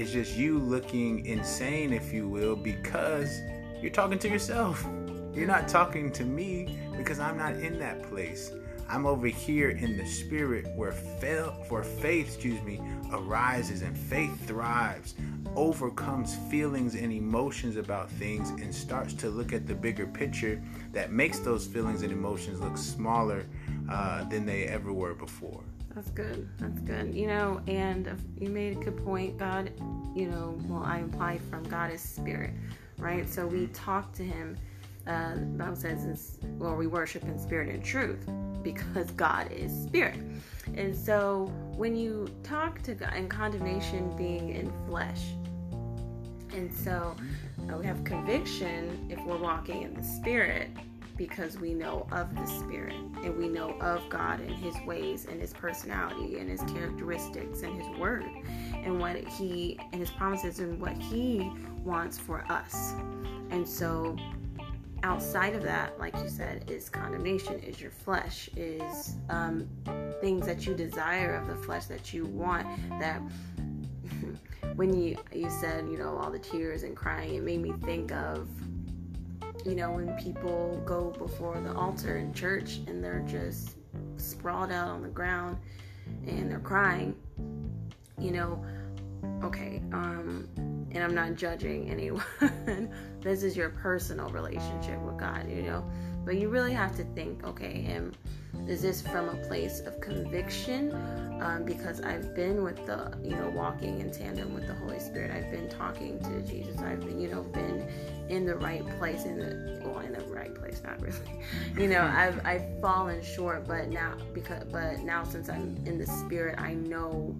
it's 0.00 0.12
just 0.12 0.36
you 0.36 0.58
looking 0.58 1.26
insane, 1.26 1.92
if 1.92 2.12
you 2.12 2.28
will, 2.28 2.56
because 2.56 3.40
you're 3.82 3.90
talking 3.90 4.18
to 4.20 4.28
yourself. 4.28 4.86
You're 5.34 5.46
not 5.46 5.68
talking 5.68 6.10
to 6.12 6.24
me 6.24 6.78
because 6.96 7.18
I'm 7.18 7.36
not 7.36 7.56
in 7.56 7.78
that 7.80 8.02
place. 8.04 8.50
I'm 8.90 9.06
over 9.06 9.28
here 9.28 9.70
in 9.70 9.96
the 9.96 10.04
spirit 10.04 10.66
where 10.74 10.90
fail, 10.90 11.52
where 11.68 11.84
faith, 11.84 12.26
excuse 12.26 12.60
me, 12.62 12.80
arises 13.12 13.82
and 13.82 13.96
faith 13.96 14.48
thrives, 14.48 15.14
overcomes 15.54 16.34
feelings 16.50 16.96
and 16.96 17.12
emotions 17.12 17.76
about 17.76 18.10
things, 18.10 18.50
and 18.50 18.74
starts 18.74 19.14
to 19.14 19.30
look 19.30 19.52
at 19.52 19.68
the 19.68 19.76
bigger 19.76 20.08
picture 20.08 20.60
that 20.92 21.12
makes 21.12 21.38
those 21.38 21.68
feelings 21.68 22.02
and 22.02 22.10
emotions 22.10 22.60
look 22.60 22.76
smaller 22.76 23.46
uh, 23.88 24.24
than 24.24 24.44
they 24.44 24.64
ever 24.64 24.92
were 24.92 25.14
before. 25.14 25.62
That's 25.94 26.10
good. 26.10 26.48
That's 26.58 26.80
good. 26.80 27.14
You 27.14 27.28
know, 27.28 27.60
and 27.68 28.08
you 28.40 28.48
made 28.48 28.76
a 28.76 28.80
good 28.80 29.04
point. 29.04 29.38
God, 29.38 29.70
you 30.16 30.28
know, 30.28 30.58
well, 30.68 30.82
I 30.82 30.98
imply 30.98 31.38
from 31.48 31.62
God 31.62 31.92
is 31.92 32.00
spirit, 32.00 32.50
right? 32.98 33.28
So 33.28 33.46
we 33.46 33.68
talk 33.68 34.12
to 34.14 34.24
Him. 34.24 34.56
Uh, 35.06 35.34
the 35.34 35.40
Bible 35.40 35.76
says, 35.76 36.38
well, 36.58 36.74
we 36.74 36.88
worship 36.88 37.22
in 37.22 37.38
spirit 37.38 37.68
and 37.72 37.84
truth 37.84 38.28
because 38.62 39.10
God 39.12 39.50
is 39.52 39.72
spirit. 39.84 40.18
And 40.74 40.94
so 40.94 41.52
when 41.76 41.96
you 41.96 42.28
talk 42.42 42.82
to 42.82 42.94
God, 42.94 43.12
and 43.14 43.28
condemnation 43.28 44.14
being 44.16 44.50
in 44.50 44.72
flesh, 44.86 45.22
and 46.52 46.72
so 46.72 47.16
uh, 47.68 47.76
we 47.76 47.86
have 47.86 48.02
conviction 48.04 49.06
if 49.08 49.18
we're 49.24 49.38
walking 49.38 49.82
in 49.82 49.94
the 49.94 50.02
spirit 50.02 50.70
because 51.16 51.58
we 51.58 51.74
know 51.74 52.06
of 52.12 52.34
the 52.34 52.46
spirit 52.46 52.94
and 53.22 53.36
we 53.36 53.46
know 53.46 53.72
of 53.80 54.08
God 54.08 54.40
and 54.40 54.50
his 54.50 54.74
ways 54.86 55.26
and 55.26 55.38
his 55.38 55.52
personality 55.52 56.38
and 56.38 56.48
his 56.48 56.62
characteristics 56.62 57.60
and 57.60 57.78
his 57.78 57.98
word 57.98 58.24
and 58.72 58.98
what 58.98 59.16
he 59.16 59.78
and 59.92 60.00
his 60.00 60.10
promises 60.10 60.60
and 60.60 60.80
what 60.80 60.96
he 60.96 61.52
wants 61.84 62.18
for 62.18 62.50
us. 62.50 62.94
And 63.50 63.68
so 63.68 64.16
outside 65.02 65.54
of 65.54 65.62
that, 65.62 65.98
like 65.98 66.14
you 66.22 66.28
said, 66.28 66.70
is 66.70 66.88
condemnation, 66.88 67.58
is 67.60 67.80
your 67.80 67.90
flesh, 67.90 68.50
is 68.56 69.16
um, 69.28 69.68
things 70.20 70.46
that 70.46 70.66
you 70.66 70.74
desire 70.74 71.34
of 71.34 71.48
the 71.48 71.56
flesh 71.56 71.86
that 71.86 72.12
you 72.12 72.26
want. 72.26 72.66
That 72.98 73.20
when 74.76 74.94
you 74.94 75.16
you 75.32 75.50
said, 75.50 75.88
you 75.88 75.98
know, 75.98 76.16
all 76.16 76.30
the 76.30 76.38
tears 76.38 76.82
and 76.82 76.96
crying, 76.96 77.34
it 77.34 77.42
made 77.42 77.60
me 77.60 77.72
think 77.84 78.12
of, 78.12 78.48
you 79.64 79.74
know, 79.74 79.92
when 79.92 80.16
people 80.16 80.82
go 80.84 81.10
before 81.10 81.60
the 81.60 81.74
altar 81.74 82.18
in 82.18 82.32
church 82.32 82.80
and 82.86 83.02
they're 83.02 83.24
just 83.26 83.76
sprawled 84.16 84.70
out 84.70 84.88
on 84.88 85.02
the 85.02 85.08
ground 85.08 85.56
and 86.26 86.50
they're 86.50 86.58
crying. 86.60 87.14
You 88.18 88.32
know, 88.32 88.64
okay, 89.42 89.82
um, 89.92 90.46
and 90.92 91.02
I'm 91.02 91.14
not 91.14 91.34
judging 91.34 91.90
anyone. 91.90 92.24
this 93.20 93.42
is 93.42 93.56
your 93.56 93.70
personal 93.70 94.30
relationship 94.30 95.00
with 95.00 95.18
God, 95.18 95.48
you 95.48 95.62
know. 95.62 95.84
But 96.24 96.36
you 96.36 96.48
really 96.48 96.72
have 96.72 96.96
to 96.96 97.04
think, 97.04 97.44
okay, 97.44 97.86
am 97.88 98.12
is 98.68 98.82
this 98.82 99.00
from 99.00 99.28
a 99.28 99.36
place 99.46 99.80
of 99.80 100.00
conviction? 100.00 100.92
Um, 101.40 101.64
because 101.64 102.00
I've 102.02 102.34
been 102.34 102.62
with 102.62 102.84
the, 102.84 103.16
you 103.22 103.34
know, 103.34 103.48
walking 103.48 104.00
in 104.00 104.10
tandem 104.10 104.52
with 104.52 104.66
the 104.66 104.74
Holy 104.74 105.00
Spirit. 105.00 105.30
I've 105.30 105.50
been 105.50 105.68
talking 105.68 106.18
to 106.20 106.42
Jesus. 106.42 106.78
I've 106.80 107.00
been, 107.00 107.18
you 107.18 107.28
know, 107.28 107.42
been 107.42 107.88
in 108.28 108.44
the 108.44 108.56
right 108.56 108.86
place 108.98 109.24
in 109.24 109.38
the 109.38 109.80
well, 109.84 110.00
in 110.00 110.12
the 110.12 110.24
right 110.26 110.54
place, 110.54 110.82
not 110.84 111.00
really. 111.00 111.18
You 111.76 111.88
know, 111.88 112.02
I've 112.02 112.44
I've 112.44 112.80
fallen 112.80 113.22
short, 113.22 113.66
but 113.66 113.88
now 113.88 114.16
because 114.34 114.64
but 114.64 115.00
now 115.00 115.24
since 115.24 115.48
I'm 115.48 115.76
in 115.86 115.98
the 115.98 116.06
Spirit, 116.06 116.58
I 116.58 116.74
know 116.74 117.34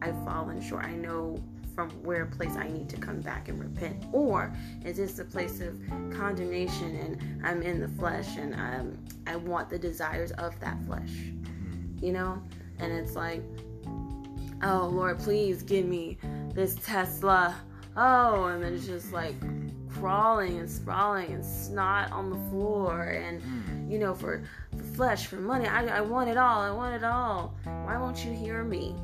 I've 0.00 0.24
fallen 0.24 0.60
short. 0.60 0.84
I 0.84 0.92
know 0.92 1.42
from 1.74 1.90
where 2.02 2.22
a 2.22 2.26
place 2.26 2.56
I 2.56 2.68
need 2.68 2.88
to 2.90 2.96
come 2.96 3.20
back 3.20 3.48
and 3.48 3.58
repent? 3.58 4.04
Or 4.12 4.54
is 4.84 4.96
this 4.96 5.18
a 5.18 5.24
place 5.24 5.60
of 5.60 5.80
condemnation 6.10 6.96
and 6.96 7.46
I'm 7.46 7.62
in 7.62 7.80
the 7.80 7.88
flesh 7.88 8.36
and 8.36 8.54
I'm, 8.54 9.04
I 9.26 9.36
want 9.36 9.70
the 9.70 9.78
desires 9.78 10.32
of 10.32 10.58
that 10.60 10.82
flesh? 10.84 11.10
Mm-hmm. 11.10 12.04
You 12.04 12.12
know? 12.12 12.42
And 12.78 12.92
it's 12.92 13.14
like, 13.14 13.42
oh, 14.62 14.90
Lord, 14.92 15.18
please 15.18 15.62
give 15.62 15.86
me 15.86 16.18
this 16.54 16.76
Tesla. 16.84 17.56
Oh, 17.96 18.44
and 18.44 18.62
then 18.62 18.74
it's 18.74 18.86
just 18.86 19.12
like 19.12 19.34
crawling 19.88 20.58
and 20.58 20.70
sprawling 20.70 21.32
and 21.32 21.44
snot 21.44 22.10
on 22.12 22.30
the 22.30 22.50
floor 22.50 23.02
and 23.02 23.42
mm. 23.42 23.90
you 23.90 23.98
know 23.98 24.14
for, 24.14 24.42
for 24.76 24.82
flesh 24.94 25.26
for 25.26 25.36
money 25.36 25.66
I, 25.66 25.98
I 25.98 26.00
want 26.00 26.30
it 26.30 26.36
all 26.36 26.60
i 26.60 26.70
want 26.70 26.94
it 26.94 27.04
all 27.04 27.54
why 27.64 27.98
won't 27.98 28.24
you 28.24 28.32
hear 28.32 28.64
me 28.64 28.96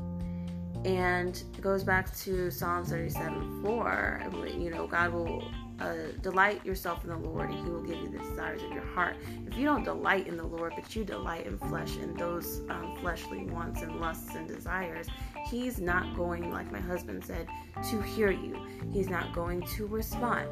and 0.85 1.43
it 1.57 1.61
goes 1.61 1.83
back 1.83 2.15
to 2.19 2.49
Psalms 2.49 2.89
37 2.89 3.61
4. 3.63 4.23
You 4.57 4.69
know, 4.69 4.87
God 4.87 5.11
will 5.11 5.51
uh, 5.79 5.93
delight 6.21 6.65
yourself 6.65 7.03
in 7.03 7.09
the 7.09 7.17
Lord, 7.17 7.49
and 7.49 7.65
He 7.65 7.69
will 7.69 7.81
give 7.81 7.97
you 7.97 8.09
the 8.09 8.19
desires 8.19 8.61
of 8.63 8.71
your 8.71 8.85
heart. 8.85 9.15
If 9.45 9.57
you 9.57 9.65
don't 9.65 9.83
delight 9.83 10.27
in 10.27 10.37
the 10.37 10.43
Lord, 10.43 10.73
but 10.75 10.95
you 10.95 11.03
delight 11.03 11.47
in 11.47 11.57
flesh 11.57 11.95
and 11.97 12.17
those 12.17 12.61
um, 12.69 12.97
fleshly 12.99 13.45
wants 13.45 13.81
and 13.81 13.99
lusts 13.99 14.35
and 14.35 14.47
desires, 14.47 15.07
He's 15.49 15.79
not 15.79 16.15
going, 16.15 16.51
like 16.51 16.71
my 16.71 16.81
husband 16.81 17.23
said, 17.25 17.47
to 17.89 18.01
hear 18.01 18.31
you. 18.31 18.65
He's 18.91 19.09
not 19.09 19.33
going 19.33 19.61
to 19.77 19.87
respond. 19.87 20.47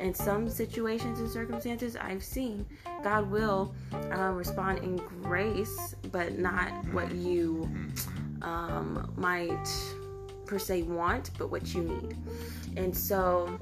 In 0.00 0.12
some 0.14 0.48
situations 0.48 1.20
and 1.20 1.30
circumstances 1.30 1.96
I've 1.96 2.24
seen, 2.24 2.66
God 3.04 3.30
will 3.30 3.74
uh, 3.92 4.30
respond 4.30 4.78
in 4.78 4.96
grace, 5.22 5.94
but 6.10 6.38
not 6.38 6.70
what 6.92 7.12
you 7.12 7.70
um, 8.42 9.12
might 9.16 9.68
per 10.46 10.58
se 10.58 10.82
want, 10.82 11.30
but 11.38 11.50
what 11.50 11.74
you 11.74 11.82
need. 11.82 12.16
And 12.76 12.96
so 12.96 13.58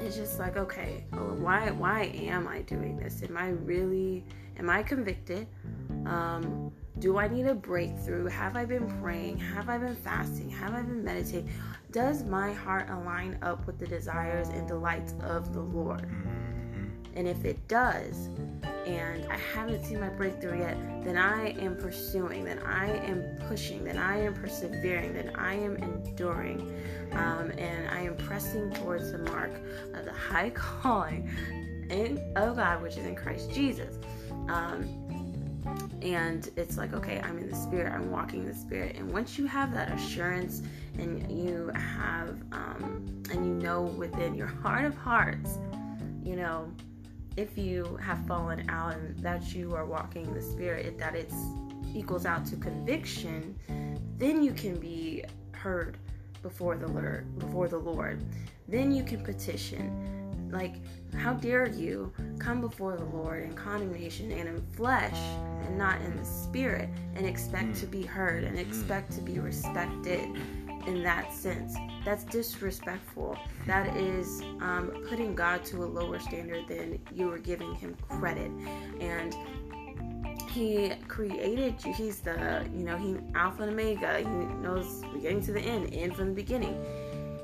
it's 0.00 0.16
just 0.16 0.38
like, 0.38 0.56
okay, 0.56 1.04
why 1.12 1.70
why 1.70 2.04
am 2.14 2.46
I 2.46 2.62
doing 2.62 2.96
this? 2.96 3.22
Am 3.22 3.36
I 3.36 3.50
really 3.50 4.24
am 4.58 4.68
I 4.68 4.82
convicted? 4.82 5.46
Um, 6.06 6.72
do 6.98 7.18
I 7.18 7.26
need 7.26 7.46
a 7.46 7.54
breakthrough? 7.54 8.26
Have 8.26 8.56
I 8.56 8.64
been 8.64 8.86
praying? 9.00 9.38
Have 9.38 9.68
I 9.68 9.78
been 9.78 9.96
fasting? 9.96 10.48
Have 10.50 10.74
I 10.74 10.82
been 10.82 11.02
meditating? 11.02 11.50
Does 11.90 12.24
my 12.24 12.52
heart 12.52 12.88
align 12.90 13.38
up 13.42 13.66
with 13.66 13.78
the 13.78 13.86
desires 13.86 14.48
and 14.48 14.66
delights 14.68 15.14
of 15.22 15.52
the 15.52 15.60
Lord? 15.60 16.06
And 17.16 17.28
if 17.28 17.44
it 17.44 17.66
does, 17.68 18.28
and 18.86 19.26
I 19.30 19.36
haven't 19.36 19.84
seen 19.84 20.00
my 20.00 20.10
breakthrough 20.10 20.58
yet, 20.58 20.76
then 21.04 21.16
I 21.16 21.50
am 21.52 21.76
pursuing, 21.76 22.44
then 22.44 22.58
I 22.60 22.90
am 23.06 23.24
pushing, 23.48 23.84
then 23.84 23.98
I 23.98 24.18
am 24.18 24.34
persevering, 24.34 25.14
then 25.14 25.32
I 25.34 25.54
am 25.54 25.76
enduring, 25.76 26.74
um, 27.12 27.50
and 27.56 27.88
I 27.88 28.02
am 28.02 28.16
pressing 28.16 28.70
towards 28.72 29.12
the 29.12 29.18
mark 29.18 29.52
of 29.94 30.04
the 30.04 30.12
high 30.12 30.50
calling 30.54 31.30
in, 31.90 32.20
of 32.36 32.56
God, 32.56 32.82
which 32.82 32.96
is 32.96 33.06
in 33.06 33.14
Christ 33.14 33.50
Jesus. 33.52 33.98
Um, 34.48 35.00
and 36.02 36.50
it's 36.56 36.76
like, 36.76 36.92
okay, 36.92 37.20
I'm 37.20 37.38
in 37.38 37.48
the 37.48 37.56
spirit, 37.56 37.92
I'm 37.92 38.10
walking 38.10 38.40
in 38.40 38.48
the 38.48 38.54
spirit. 38.54 38.96
And 38.96 39.10
once 39.10 39.38
you 39.38 39.46
have 39.46 39.72
that 39.72 39.92
assurance 39.92 40.62
and 40.98 41.30
you 41.30 41.70
have, 41.74 42.36
um, 42.52 43.22
and 43.30 43.46
you 43.46 43.54
know 43.54 43.82
within 43.82 44.34
your 44.34 44.46
heart 44.46 44.84
of 44.84 44.94
hearts, 44.94 45.58
you 46.22 46.36
know, 46.36 46.70
if 47.36 47.58
you 47.58 47.98
have 48.02 48.24
fallen 48.26 48.68
out 48.68 48.94
and 48.94 49.18
that 49.20 49.54
you 49.54 49.74
are 49.74 49.84
walking 49.84 50.26
in 50.26 50.34
the 50.34 50.42
spirit, 50.42 50.98
that 50.98 51.14
it 51.14 51.32
equals 51.94 52.26
out 52.26 52.46
to 52.46 52.56
conviction, 52.56 53.58
then 54.18 54.42
you 54.42 54.52
can 54.52 54.78
be 54.78 55.24
heard 55.52 55.98
before 56.42 56.76
the 56.76 56.86
Lord. 56.86 57.38
Before 57.38 57.68
the 57.68 57.78
Lord, 57.78 58.22
then 58.68 58.92
you 58.92 59.02
can 59.02 59.24
petition. 59.24 60.50
Like, 60.52 60.76
how 61.16 61.32
dare 61.32 61.68
you 61.68 62.12
come 62.38 62.60
before 62.60 62.96
the 62.96 63.04
Lord 63.04 63.42
in 63.42 63.54
condemnation 63.54 64.30
and 64.30 64.48
in 64.48 64.62
flesh 64.76 65.18
and 65.66 65.76
not 65.76 66.00
in 66.02 66.16
the 66.16 66.24
spirit 66.24 66.88
and 67.16 67.26
expect 67.26 67.66
hmm. 67.66 67.72
to 67.72 67.86
be 67.86 68.02
heard 68.02 68.44
and 68.44 68.56
hmm. 68.56 68.68
expect 68.68 69.10
to 69.12 69.20
be 69.20 69.40
respected 69.40 70.28
in 70.86 71.02
that 71.02 71.32
sense. 71.32 71.76
That's 72.04 72.24
disrespectful. 72.24 73.38
That 73.66 73.96
is 73.96 74.42
um, 74.60 74.92
putting 75.08 75.34
God 75.34 75.64
to 75.66 75.84
a 75.84 75.86
lower 75.86 76.18
standard 76.18 76.68
than 76.68 76.98
you 77.12 77.30
are 77.32 77.38
giving 77.38 77.74
Him 77.74 77.96
credit. 78.08 78.50
And 79.00 79.34
He 80.50 80.92
created 81.08 81.84
you. 81.84 81.92
He's 81.92 82.20
the, 82.20 82.68
you 82.72 82.84
know, 82.84 82.96
He 82.96 83.16
Alpha 83.34 83.62
and 83.62 83.72
Omega. 83.72 84.18
He 84.18 84.24
knows 84.24 85.02
beginning 85.12 85.42
to 85.44 85.52
the 85.52 85.60
end, 85.60 85.92
end 85.94 86.14
from 86.14 86.28
the 86.28 86.34
beginning. 86.34 86.82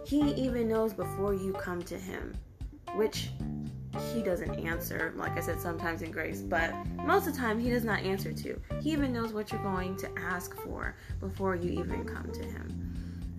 He 0.04 0.32
even 0.32 0.68
knows 0.68 0.92
before 0.92 1.34
you 1.34 1.52
come 1.52 1.82
to 1.82 1.98
Him, 1.98 2.34
which 2.94 3.30
he 4.14 4.22
doesn't 4.22 4.54
answer, 4.60 5.12
like 5.16 5.36
I 5.36 5.40
said, 5.40 5.60
sometimes 5.60 6.02
in 6.02 6.10
grace, 6.10 6.42
but 6.42 6.72
most 7.04 7.26
of 7.26 7.34
the 7.34 7.38
time 7.38 7.58
he 7.58 7.70
does 7.70 7.84
not 7.84 8.00
answer 8.00 8.32
to. 8.32 8.60
He 8.80 8.92
even 8.92 9.12
knows 9.12 9.32
what 9.32 9.50
you're 9.50 9.62
going 9.62 9.96
to 9.96 10.08
ask 10.18 10.56
for 10.58 10.96
before 11.18 11.56
you 11.56 11.70
even 11.80 12.04
come 12.04 12.30
to 12.32 12.42
him. 12.42 12.89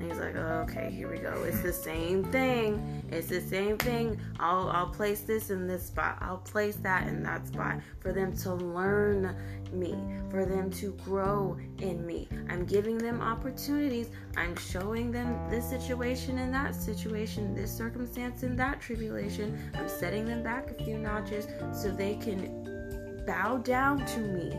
And 0.02 0.12
he's 0.12 0.20
like, 0.20 0.36
oh, 0.36 0.66
okay, 0.68 0.90
here 0.90 1.12
we 1.12 1.20
go. 1.20 1.44
It's 1.44 1.62
the 1.62 1.72
same 1.72 2.24
thing. 2.24 3.04
It's 3.12 3.28
the 3.28 3.40
same 3.40 3.78
thing. 3.78 4.20
I'll 4.40 4.68
I'll 4.70 4.90
place 4.90 5.22
this 5.22 5.52
in 5.52 5.68
this 5.68 5.86
spot. 5.86 6.18
I'll 6.22 6.40
place 6.40 6.78
that 6.78 7.08
in 7.08 7.22
that 7.22 7.46
spot 7.46 7.82
for 8.00 8.12
them 8.12 8.36
to 8.38 8.56
learn 8.56 9.36
me, 9.72 9.96
for 10.32 10.44
them 10.44 10.72
to 10.72 10.94
grow 11.06 11.56
in 11.78 12.04
me. 12.04 12.28
I'm 12.50 12.66
giving 12.66 12.98
them 12.98 13.22
opportunities. 13.22 14.10
I'm 14.36 14.56
showing 14.56 15.12
them 15.12 15.38
this 15.52 15.70
situation 15.70 16.40
and 16.40 16.52
that 16.52 16.74
situation, 16.74 17.54
this 17.54 17.72
circumstance 17.72 18.42
and 18.42 18.58
that 18.58 18.82
tribulation. 18.82 19.72
I'm 19.76 19.88
setting 19.88 20.26
them 20.26 20.42
back 20.42 20.72
a 20.72 20.84
few 20.84 20.98
notches 20.98 21.46
so 21.80 21.92
they 21.92 22.16
can 22.16 23.24
bow 23.28 23.58
down 23.58 24.04
to 24.08 24.20
me 24.20 24.58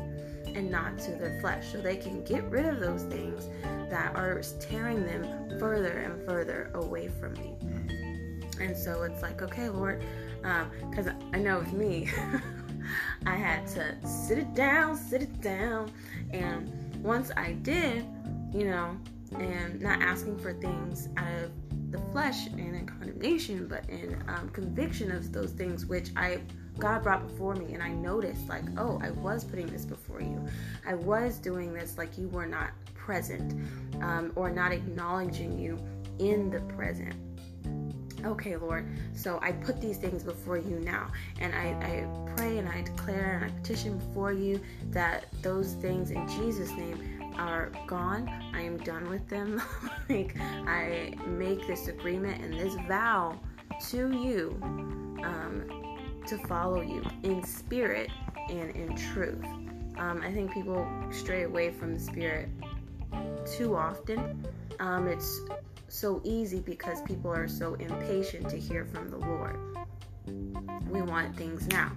and 0.54 0.70
not 0.70 0.98
to 1.00 1.12
their 1.12 1.40
flesh. 1.40 1.72
So 1.72 1.78
they 1.78 1.96
can 1.96 2.22
get 2.24 2.44
rid 2.50 2.66
of 2.66 2.80
those 2.80 3.02
things 3.04 3.48
that 3.90 4.14
are 4.16 4.40
tearing 4.60 5.04
them 5.04 5.58
further 5.58 5.98
and 5.98 6.24
further 6.26 6.70
away 6.74 7.08
from 7.08 7.34
me. 7.34 7.54
And 8.60 8.76
so 8.76 9.02
it's 9.02 9.22
like, 9.22 9.42
okay, 9.42 9.68
Lord, 9.68 10.04
because 10.90 11.08
um, 11.08 11.18
I 11.32 11.38
know 11.38 11.58
with 11.58 11.72
me, 11.72 12.10
I 13.26 13.36
had 13.36 13.66
to 13.68 13.96
sit 14.06 14.38
it 14.38 14.54
down, 14.54 14.96
sit 14.96 15.22
it 15.22 15.40
down. 15.40 15.90
And 16.30 16.70
once 17.02 17.30
I 17.36 17.52
did, 17.52 18.04
you 18.52 18.64
know, 18.64 18.96
and 19.38 19.80
not 19.80 20.02
asking 20.02 20.38
for 20.38 20.52
things 20.52 21.08
out 21.16 21.32
of 21.42 21.50
the 21.90 21.98
flesh 22.12 22.46
and 22.46 22.74
in 22.74 22.86
condemnation, 22.86 23.66
but 23.66 23.88
in 23.88 24.22
um, 24.28 24.48
conviction 24.50 25.10
of 25.10 25.32
those 25.32 25.52
things 25.52 25.86
which 25.86 26.10
I 26.16 26.40
God 26.78 27.02
brought 27.02 27.26
before 27.26 27.54
me, 27.54 27.74
and 27.74 27.82
I 27.82 27.90
noticed 27.90 28.48
like, 28.48 28.64
oh, 28.76 29.00
I 29.02 29.10
was 29.10 29.44
putting 29.44 29.66
this 29.66 29.84
before 29.84 30.20
you. 30.20 30.44
I 30.86 30.94
was 30.94 31.38
doing 31.38 31.72
this 31.72 31.98
like 31.98 32.16
you 32.18 32.28
were 32.28 32.46
not 32.46 32.70
present, 32.94 33.54
um, 34.00 34.32
or 34.36 34.50
not 34.50 34.72
acknowledging 34.72 35.58
you 35.58 35.78
in 36.18 36.50
the 36.50 36.60
present. 36.74 37.14
Okay, 38.24 38.56
Lord. 38.56 38.86
So 39.14 39.38
I 39.42 39.52
put 39.52 39.80
these 39.80 39.96
things 39.96 40.22
before 40.22 40.56
you 40.56 40.78
now, 40.80 41.10
and 41.40 41.54
I, 41.54 41.70
I 41.82 42.34
pray 42.36 42.58
and 42.58 42.68
I 42.68 42.82
declare 42.82 43.40
and 43.42 43.44
I 43.44 43.54
petition 43.56 43.98
before 43.98 44.32
you 44.32 44.60
that 44.90 45.26
those 45.42 45.74
things 45.74 46.10
in 46.10 46.26
Jesus' 46.28 46.70
name 46.70 47.32
are 47.36 47.70
gone. 47.86 48.28
I 48.54 48.62
am 48.62 48.76
done 48.78 49.08
with 49.08 49.28
them. 49.28 49.60
like 50.08 50.36
I 50.38 51.14
make 51.26 51.66
this 51.66 51.88
agreement 51.88 52.42
and 52.42 52.54
this 52.54 52.74
vow 52.86 53.38
to 53.88 54.10
you 54.12 54.56
um, 54.62 55.91
to 56.26 56.38
follow 56.46 56.80
you 56.80 57.02
in 57.22 57.42
spirit 57.44 58.10
and 58.48 58.70
in 58.76 58.96
truth. 58.96 59.44
Um, 59.98 60.22
I 60.22 60.32
think 60.32 60.52
people 60.52 60.86
stray 61.10 61.42
away 61.44 61.70
from 61.70 61.94
the 61.94 62.00
spirit 62.00 62.48
too 63.56 63.76
often. 63.76 64.46
Um, 64.80 65.08
it's 65.08 65.40
so 65.88 66.20
easy 66.24 66.60
because 66.60 67.02
people 67.02 67.30
are 67.30 67.48
so 67.48 67.74
impatient 67.74 68.48
to 68.50 68.58
hear 68.58 68.84
from 68.84 69.10
the 69.10 69.18
Lord. 69.18 69.58
We 70.88 71.02
want 71.02 71.36
things 71.36 71.66
now. 71.68 71.92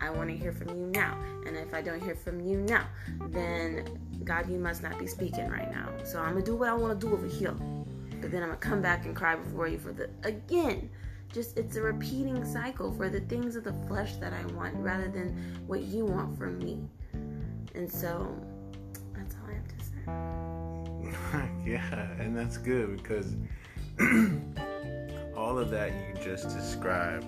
I 0.00 0.10
want 0.10 0.30
to 0.30 0.36
hear 0.36 0.52
from 0.52 0.68
you 0.68 0.86
now. 0.86 1.18
And 1.46 1.56
if 1.56 1.74
I 1.74 1.82
don't 1.82 2.02
hear 2.02 2.14
from 2.14 2.40
you 2.40 2.58
now, 2.58 2.86
then 3.28 3.98
God, 4.24 4.50
you 4.50 4.58
must 4.58 4.82
not 4.82 4.98
be 4.98 5.06
speaking 5.06 5.48
right 5.48 5.70
now. 5.70 5.88
So 6.04 6.20
I'm 6.20 6.32
going 6.32 6.44
to 6.44 6.50
do 6.50 6.56
what 6.56 6.68
I 6.68 6.74
want 6.74 7.00
to 7.00 7.06
do 7.06 7.12
over 7.12 7.26
here. 7.26 7.54
But 8.20 8.30
then 8.30 8.42
I'm 8.42 8.48
going 8.48 8.60
to 8.60 8.68
come 8.68 8.82
back 8.82 9.06
and 9.06 9.16
cry 9.16 9.36
before 9.36 9.68
you 9.68 9.78
for 9.78 9.92
the, 9.92 10.10
again, 10.24 10.90
just 11.32 11.56
it's 11.56 11.76
a 11.76 11.82
repeating 11.82 12.44
cycle 12.44 12.92
for 12.92 13.08
the 13.08 13.20
things 13.20 13.56
of 13.56 13.64
the 13.64 13.72
flesh 13.86 14.16
that 14.16 14.32
I 14.32 14.44
want 14.52 14.74
rather 14.76 15.08
than 15.08 15.36
what 15.66 15.82
you 15.82 16.04
want 16.04 16.36
from 16.36 16.58
me. 16.58 16.80
And 17.74 17.90
so 17.90 18.36
that's 19.14 19.36
all 19.36 19.48
I 19.48 19.54
have 19.54 19.68
to 19.68 19.84
say. 19.84 20.00
yeah, 21.70 22.10
and 22.18 22.36
that's 22.36 22.56
good 22.56 22.96
because 22.96 23.36
all 25.36 25.58
of 25.58 25.70
that 25.70 25.92
you 25.92 26.22
just 26.22 26.48
described 26.48 27.26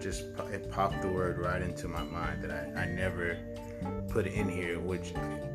just 0.00 0.22
it 0.52 0.70
popped 0.70 1.02
the 1.02 1.08
word 1.08 1.38
right 1.38 1.60
into 1.62 1.86
my 1.86 2.02
mind 2.02 2.42
that 2.42 2.50
I, 2.50 2.82
I 2.82 2.86
never 2.86 3.38
put 4.08 4.26
in 4.26 4.48
here, 4.48 4.78
which 4.78 5.12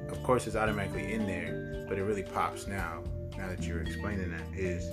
of 0.10 0.22
course 0.24 0.48
is 0.48 0.56
automatically 0.56 1.13
in 1.13 1.25
there, 1.25 1.86
but 1.88 1.98
it 1.98 2.04
really 2.04 2.24
pops 2.24 2.68
now, 2.68 3.04
now 3.38 3.48
that 3.48 3.63
you're 3.63 3.82
explaining 3.82 4.32
that, 4.32 4.58
is 4.58 4.89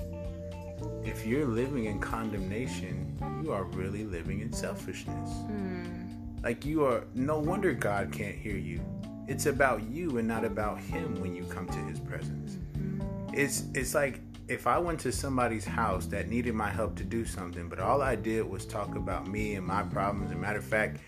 if 1.04 1.26
you're 1.26 1.46
living 1.46 1.86
in 1.86 1.98
condemnation, 1.98 3.16
you 3.42 3.52
are 3.52 3.64
really 3.64 4.04
living 4.04 4.40
in 4.40 4.52
selfishness. 4.52 5.30
Mm. 5.50 6.42
Like 6.42 6.64
you 6.64 6.84
are, 6.84 7.04
no 7.14 7.38
wonder 7.38 7.72
God 7.72 8.12
can't 8.12 8.34
hear 8.34 8.56
you. 8.56 8.80
It's 9.28 9.46
about 9.46 9.82
you 9.84 10.18
and 10.18 10.26
not 10.26 10.44
about 10.44 10.78
Him 10.80 11.20
when 11.20 11.34
you 11.34 11.44
come 11.44 11.66
to 11.68 11.78
His 11.78 12.00
presence. 12.00 12.58
Mm-hmm. 12.76 13.34
It's 13.34 13.64
it's 13.74 13.94
like 13.94 14.20
if 14.48 14.66
I 14.66 14.78
went 14.78 15.00
to 15.00 15.12
somebody's 15.12 15.64
house 15.64 16.06
that 16.06 16.28
needed 16.28 16.54
my 16.54 16.68
help 16.68 16.96
to 16.96 17.04
do 17.04 17.24
something, 17.24 17.68
but 17.68 17.78
all 17.78 18.02
I 18.02 18.16
did 18.16 18.48
was 18.48 18.66
talk 18.66 18.96
about 18.96 19.28
me 19.28 19.54
and 19.54 19.66
my 19.66 19.82
problems. 19.82 20.30
As 20.30 20.36
a 20.36 20.38
matter 20.38 20.58
of 20.58 20.64
fact, 20.64 20.98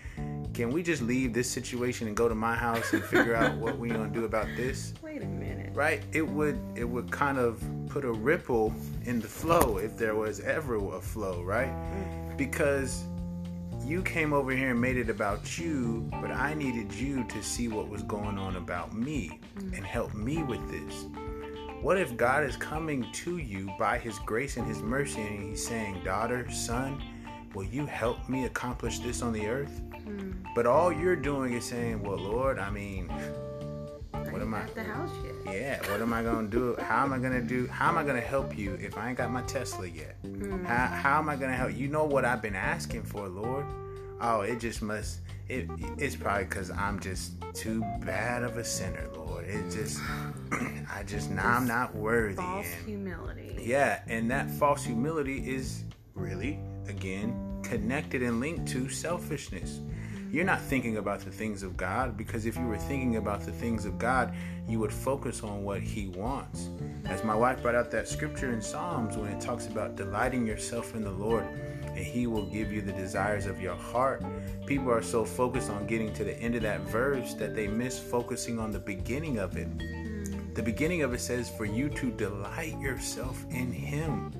can 0.53 0.71
we 0.71 0.81
just 0.81 1.01
leave 1.01 1.33
this 1.33 1.49
situation 1.49 2.07
and 2.07 2.15
go 2.15 2.29
to 2.29 2.35
my 2.35 2.55
house 2.55 2.93
and 2.93 3.03
figure 3.03 3.35
out 3.35 3.57
what 3.57 3.77
we're 3.77 3.93
gonna 3.93 4.09
do 4.09 4.23
about 4.23 4.47
this? 4.55 4.93
Wait 5.75 5.83
a 5.83 5.87
minute. 5.87 6.03
Right? 6.03 6.03
It 6.13 6.27
would 6.27 6.59
it 6.75 6.85
would 6.85 7.11
kind 7.11 7.37
of 7.37 7.63
put 7.89 8.05
a 8.05 8.11
ripple 8.11 8.73
in 9.05 9.19
the 9.19 9.27
flow 9.27 9.77
if 9.77 9.97
there 9.97 10.15
was 10.15 10.39
ever 10.39 10.75
a 10.75 11.01
flow, 11.01 11.43
right? 11.43 11.69
Mm. 11.69 12.37
Because 12.37 13.05
you 13.85 14.01
came 14.01 14.33
over 14.33 14.51
here 14.51 14.71
and 14.71 14.81
made 14.81 14.97
it 14.97 15.09
about 15.09 15.57
you, 15.59 16.09
but 16.21 16.31
I 16.31 16.53
needed 16.55 16.91
you 16.93 17.23
to 17.25 17.43
see 17.43 17.67
what 17.67 17.87
was 17.87 18.01
going 18.03 18.37
on 18.37 18.55
about 18.55 18.93
me 18.93 19.39
mm. 19.57 19.77
and 19.77 19.85
help 19.85 20.13
me 20.13 20.43
with 20.43 20.69
this. 20.71 21.05
What 21.81 21.97
if 21.97 22.17
God 22.17 22.43
is 22.43 22.57
coming 22.57 23.05
to 23.13 23.37
you 23.37 23.71
by 23.77 23.99
His 23.99 24.17
grace 24.19 24.57
and 24.57 24.67
His 24.67 24.81
mercy 24.81 25.21
and 25.21 25.49
He's 25.49 25.65
saying, 25.65 26.03
Daughter, 26.03 26.49
son, 26.49 27.01
will 27.53 27.65
you 27.65 27.85
help 27.85 28.27
me 28.27 28.45
accomplish 28.45 28.99
this 28.99 29.21
on 29.21 29.33
the 29.33 29.47
earth? 29.47 29.81
Mm. 29.91 30.33
But 30.55 30.65
all 30.65 30.91
you're 30.91 31.15
doing 31.15 31.53
is 31.53 31.65
saying, 31.65 32.01
Well, 32.01 32.17
Lord, 32.17 32.57
I 32.57 32.71
mean, 32.71 33.07
what 33.09 33.44
am 34.61 34.69
I? 34.69 34.73
the 34.73 34.83
house 34.83 35.11
yet. 35.23 35.53
Yeah, 35.53 35.91
what 35.91 36.01
am 36.01 36.13
I 36.13 36.23
gonna 36.23 36.47
do? 36.47 36.75
How 36.79 37.03
am 37.03 37.13
I 37.13 37.19
gonna 37.19 37.41
do? 37.41 37.67
How 37.67 37.89
am 37.89 37.97
I 37.97 38.03
gonna 38.03 38.21
help 38.21 38.57
you 38.57 38.73
if 38.81 38.97
I 38.97 39.09
ain't 39.09 39.17
got 39.17 39.31
my 39.31 39.41
Tesla 39.43 39.87
yet? 39.87 40.21
Mm. 40.23 40.65
How, 40.65 40.87
how 40.87 41.19
am 41.19 41.29
I 41.29 41.35
gonna 41.35 41.55
help? 41.55 41.75
You 41.75 41.87
know 41.87 42.05
what 42.05 42.25
I've 42.25 42.41
been 42.41 42.55
asking 42.55 43.03
for, 43.03 43.27
Lord? 43.27 43.65
Oh, 44.21 44.41
it 44.41 44.59
just 44.59 44.81
must. 44.81 45.19
It, 45.47 45.69
it's 45.97 46.15
probably 46.15 46.45
because 46.45 46.71
I'm 46.71 46.99
just 46.99 47.33
too 47.53 47.81
bad 48.01 48.43
of 48.43 48.57
a 48.57 48.63
sinner, 48.63 49.07
Lord. 49.15 49.45
It 49.45 49.69
just, 49.69 49.99
I 50.51 51.03
just, 51.05 51.29
now 51.29 51.47
I'm 51.47 51.67
not 51.67 51.95
worthy. 51.95 52.35
False 52.35 52.65
and, 52.77 52.85
humility. 52.87 53.55
Yeah, 53.61 54.01
and 54.07 54.31
that 54.31 54.49
false 54.49 54.83
humility 54.83 55.53
is 55.53 55.83
really, 56.15 56.59
again, 56.87 57.59
connected 57.63 58.23
and 58.23 58.39
linked 58.39 58.67
to 58.69 58.89
selfishness. 58.89 59.81
You're 60.35 60.43
not 60.43 60.59
thinking 60.59 60.97
about 60.97 61.21
the 61.21 61.31
things 61.31 61.63
of 61.63 61.77
God 61.77 62.17
because 62.17 62.45
if 62.45 62.57
you 62.57 62.67
were 62.67 62.77
thinking 62.77 63.15
about 63.15 63.45
the 63.45 63.53
things 63.53 63.85
of 63.85 63.97
God, 63.97 64.35
you 64.67 64.79
would 64.79 64.91
focus 64.91 65.43
on 65.43 65.63
what 65.63 65.79
He 65.79 66.09
wants. 66.09 66.67
As 67.05 67.23
my 67.23 67.33
wife 67.33 67.61
brought 67.61 67.73
out 67.73 67.89
that 67.91 68.09
scripture 68.09 68.51
in 68.51 68.61
Psalms 68.61 69.15
when 69.15 69.31
it 69.31 69.39
talks 69.39 69.67
about 69.67 69.95
delighting 69.95 70.45
yourself 70.45 70.93
in 70.93 71.05
the 71.05 71.11
Lord 71.11 71.45
and 71.85 71.99
He 71.99 72.27
will 72.27 72.47
give 72.47 72.69
you 72.69 72.81
the 72.81 72.91
desires 72.91 73.45
of 73.45 73.61
your 73.61 73.77
heart. 73.77 74.25
People 74.65 74.91
are 74.91 75.01
so 75.01 75.23
focused 75.23 75.69
on 75.69 75.87
getting 75.87 76.13
to 76.15 76.25
the 76.25 76.37
end 76.37 76.55
of 76.55 76.63
that 76.63 76.81
verse 76.81 77.33
that 77.35 77.55
they 77.55 77.67
miss 77.67 77.97
focusing 77.97 78.59
on 78.59 78.71
the 78.71 78.79
beginning 78.79 79.39
of 79.39 79.55
it. 79.55 79.69
The 80.53 80.63
beginning 80.63 81.01
of 81.03 81.13
it 81.13 81.21
says, 81.21 81.49
For 81.49 81.63
you 81.63 81.87
to 81.91 82.11
delight 82.11 82.77
yourself 82.77 83.45
in 83.51 83.71
Him. 83.71 84.33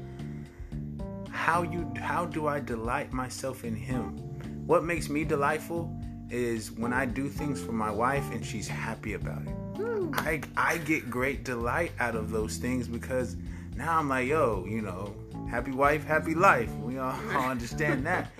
How 1.31 1.61
you 1.61 1.89
how 1.97 2.25
do 2.25 2.47
I 2.47 2.59
delight 2.59 3.13
myself 3.13 3.63
in 3.63 3.77
Him? 3.77 4.34
What 4.65 4.83
makes 4.83 5.09
me 5.09 5.23
delightful 5.23 5.95
is 6.29 6.71
when 6.71 6.91
I 6.91 7.05
do 7.05 7.29
things 7.29 7.61
for 7.61 7.71
my 7.71 7.91
wife 7.91 8.23
and 8.31 8.43
she's 8.43 8.67
happy 8.67 9.13
about 9.13 9.43
it. 9.43 9.49
Hmm. 9.77 10.09
I 10.13 10.41
I 10.57 10.77
get 10.79 11.09
great 11.09 11.43
delight 11.43 11.91
out 11.99 12.15
of 12.15 12.31
those 12.31 12.57
things 12.57 12.87
because 12.87 13.35
now 13.75 13.99
I'm 13.99 14.09
like, 14.09 14.27
yo, 14.27 14.65
you 14.67 14.81
know, 14.81 15.13
happy 15.49 15.71
wife, 15.71 16.03
happy 16.03 16.33
life. 16.33 16.73
We 16.77 16.97
all, 16.97 17.15
all 17.35 17.49
understand 17.49 18.05
that. 18.07 18.31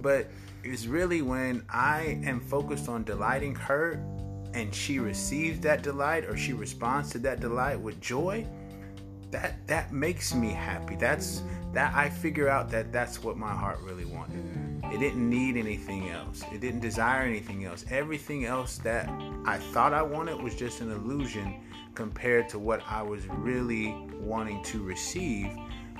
But 0.00 0.28
it's 0.62 0.86
really 0.86 1.20
when 1.22 1.64
I 1.68 2.20
am 2.24 2.38
focused 2.38 2.88
on 2.88 3.02
delighting 3.02 3.56
her 3.56 3.94
and 4.54 4.72
she 4.72 5.00
receives 5.00 5.58
that 5.60 5.82
delight 5.82 6.26
or 6.26 6.36
she 6.36 6.52
responds 6.52 7.10
to 7.10 7.18
that 7.20 7.40
delight 7.40 7.80
with 7.80 8.00
joy, 8.00 8.46
that 9.32 9.66
that 9.66 9.92
makes 9.92 10.32
me 10.32 10.50
happy. 10.50 10.94
That's 10.94 11.42
that 11.72 11.92
I 11.92 12.08
figure 12.08 12.48
out 12.48 12.70
that 12.70 12.92
that's 12.92 13.22
what 13.22 13.36
my 13.36 13.52
heart 13.52 13.80
really 13.80 14.04
wanted. 14.04 14.71
It 14.92 14.98
didn't 14.98 15.30
need 15.30 15.56
anything 15.56 16.10
else. 16.10 16.42
It 16.52 16.60
didn't 16.60 16.80
desire 16.80 17.22
anything 17.22 17.64
else. 17.64 17.86
Everything 17.90 18.44
else 18.44 18.76
that 18.78 19.08
I 19.46 19.56
thought 19.56 19.94
I 19.94 20.02
wanted 20.02 20.42
was 20.42 20.54
just 20.54 20.82
an 20.82 20.92
illusion 20.92 21.60
compared 21.94 22.50
to 22.50 22.58
what 22.58 22.82
I 22.86 23.00
was 23.00 23.26
really 23.28 23.94
wanting 24.20 24.62
to 24.64 24.82
receive. 24.82 25.48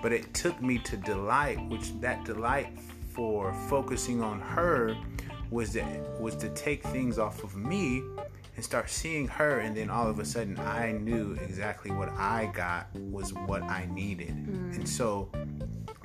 But 0.03 0.13
it 0.13 0.35
took 0.35 0.61
me 0.61 0.77
to 0.81 0.99
delight, 0.99 1.59
which 1.71 1.99
that 2.01 2.25
delight 2.25 2.79
for 3.15 3.55
focusing 3.71 4.23
on 4.23 4.41
her 4.41 4.95
was 5.51 5.73
that 5.73 6.21
was 6.21 6.37
to 6.37 6.51
take 6.51 6.83
things 6.89 7.19
off 7.19 7.45
of 7.45 7.57
me 7.57 8.03
and 8.55 8.65
start 8.65 8.91
seeing 8.91 9.27
her 9.27 9.61
and 9.61 9.77
then 9.77 9.89
all 9.89 10.09
of 10.09 10.19
a 10.19 10.25
sudden 10.25 10.59
I 10.59 10.93
knew 10.93 11.37
exactly 11.43 11.91
what 11.91 12.11
I 12.11 12.51
got 12.55 12.95
was 12.95 13.33
what 13.33 13.63
I 13.63 13.89
needed. 13.93 14.29
Mm. 14.29 14.77
And 14.77 14.89
so 14.89 15.31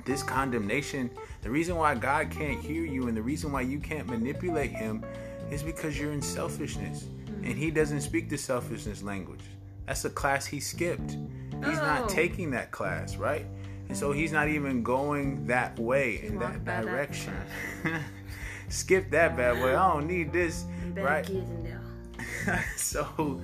this 0.04 0.22
condemnation, 0.22 1.10
the 1.42 1.50
reason 1.50 1.76
why 1.76 1.94
God 1.94 2.30
can't 2.30 2.60
hear 2.60 2.84
you 2.84 3.08
and 3.08 3.16
the 3.16 3.22
reason 3.22 3.52
why 3.52 3.60
you 3.60 3.78
can't 3.78 4.06
manipulate 4.06 4.70
him 4.70 5.04
is 5.50 5.62
because 5.62 5.98
you're 5.98 6.12
in 6.12 6.22
selfishness. 6.22 7.04
Mm. 7.04 7.50
And 7.50 7.58
he 7.58 7.70
doesn't 7.70 8.00
speak 8.00 8.30
the 8.30 8.38
selfishness 8.38 9.02
language. 9.02 9.44
That's 9.86 10.04
a 10.04 10.10
class 10.10 10.46
he 10.46 10.60
skipped. 10.60 11.12
He's 11.12 11.78
oh. 11.78 11.82
not 11.82 12.08
taking 12.08 12.50
that 12.52 12.70
class, 12.70 13.16
right? 13.16 13.46
And 13.88 13.96
so 13.96 14.12
he's 14.12 14.32
not 14.32 14.48
even 14.48 14.82
going 14.82 15.46
that 15.46 15.78
way 15.78 16.20
in 16.22 16.38
that 16.38 16.64
direction. 16.64 17.34
Skip 18.68 19.10
that 19.10 19.36
bad 19.36 19.56
boy. 19.56 19.70
I 19.70 19.94
don't 19.94 20.06
need 20.06 20.30
this, 20.30 20.66
right? 20.94 21.26
so 22.76 23.40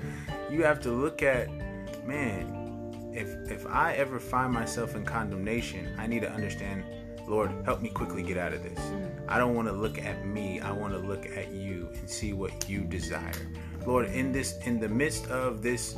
you 0.50 0.62
have 0.62 0.80
to 0.80 0.90
look 0.90 1.22
at, 1.22 1.48
man, 2.06 2.64
if 3.12 3.50
if 3.50 3.66
I 3.66 3.94
ever 3.94 4.18
find 4.18 4.52
myself 4.52 4.94
in 4.94 5.04
condemnation, 5.04 5.94
I 5.98 6.06
need 6.06 6.22
to 6.22 6.30
understand, 6.30 6.84
Lord, 7.28 7.50
help 7.64 7.80
me 7.80 7.88
quickly 7.88 8.22
get 8.22 8.36
out 8.36 8.52
of 8.52 8.62
this. 8.62 8.78
Mm. 8.78 9.10
I 9.28 9.38
don't 9.38 9.54
want 9.54 9.68
to 9.68 9.72
look 9.72 9.98
at 9.98 10.26
me. 10.26 10.60
I 10.60 10.72
want 10.72 10.92
to 10.92 10.98
look 10.98 11.26
at 11.26 11.52
you 11.52 11.88
and 11.94 12.08
see 12.08 12.32
what 12.32 12.68
you 12.68 12.80
desire. 12.80 13.32
Lord, 13.86 14.06
in 14.06 14.32
this 14.32 14.58
in 14.66 14.80
the 14.80 14.88
midst 14.88 15.26
of 15.28 15.62
this 15.62 15.96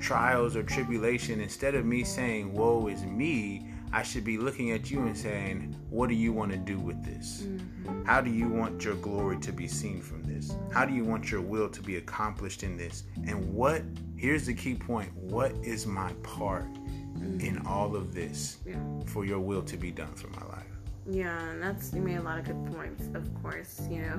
trials 0.00 0.54
or 0.56 0.62
tribulation, 0.62 1.40
instead 1.40 1.74
of 1.74 1.84
me 1.84 2.04
saying, 2.04 2.52
Woe 2.52 2.88
is 2.88 3.04
me, 3.04 3.66
I 3.92 4.02
should 4.02 4.24
be 4.24 4.38
looking 4.38 4.72
at 4.72 4.90
you 4.90 5.06
and 5.06 5.16
saying, 5.16 5.74
What 5.88 6.08
do 6.08 6.14
you 6.14 6.32
want 6.32 6.52
to 6.52 6.58
do 6.58 6.78
with 6.78 7.02
this? 7.04 7.42
Mm-hmm. 7.42 8.04
How 8.04 8.20
do 8.20 8.30
you 8.30 8.48
want 8.48 8.84
your 8.84 8.96
glory 8.96 9.38
to 9.40 9.52
be 9.52 9.66
seen 9.66 10.00
from 10.00 10.23
this? 10.48 10.56
How 10.72 10.84
do 10.84 10.94
you 10.94 11.04
want 11.04 11.30
your 11.30 11.40
will 11.40 11.68
to 11.68 11.82
be 11.82 11.96
accomplished 11.96 12.62
in 12.62 12.76
this? 12.76 13.04
And 13.26 13.52
what, 13.52 13.82
here's 14.16 14.46
the 14.46 14.54
key 14.54 14.74
point 14.74 15.14
what 15.14 15.52
is 15.62 15.86
my 15.86 16.12
part 16.22 16.72
mm-hmm. 16.72 17.40
in 17.40 17.66
all 17.66 17.96
of 17.96 18.14
this 18.14 18.58
yeah. 18.66 18.76
for 19.06 19.24
your 19.24 19.40
will 19.40 19.62
to 19.62 19.76
be 19.76 19.90
done 19.90 20.14
for 20.14 20.28
my 20.28 20.46
life? 20.46 20.64
Yeah, 21.06 21.50
and 21.50 21.62
that's 21.62 21.92
you 21.92 22.00
made 22.00 22.16
a 22.16 22.22
lot 22.22 22.38
of 22.38 22.46
good 22.46 22.74
points, 22.74 23.08
of 23.14 23.28
course, 23.42 23.86
you 23.90 24.00
know. 24.02 24.18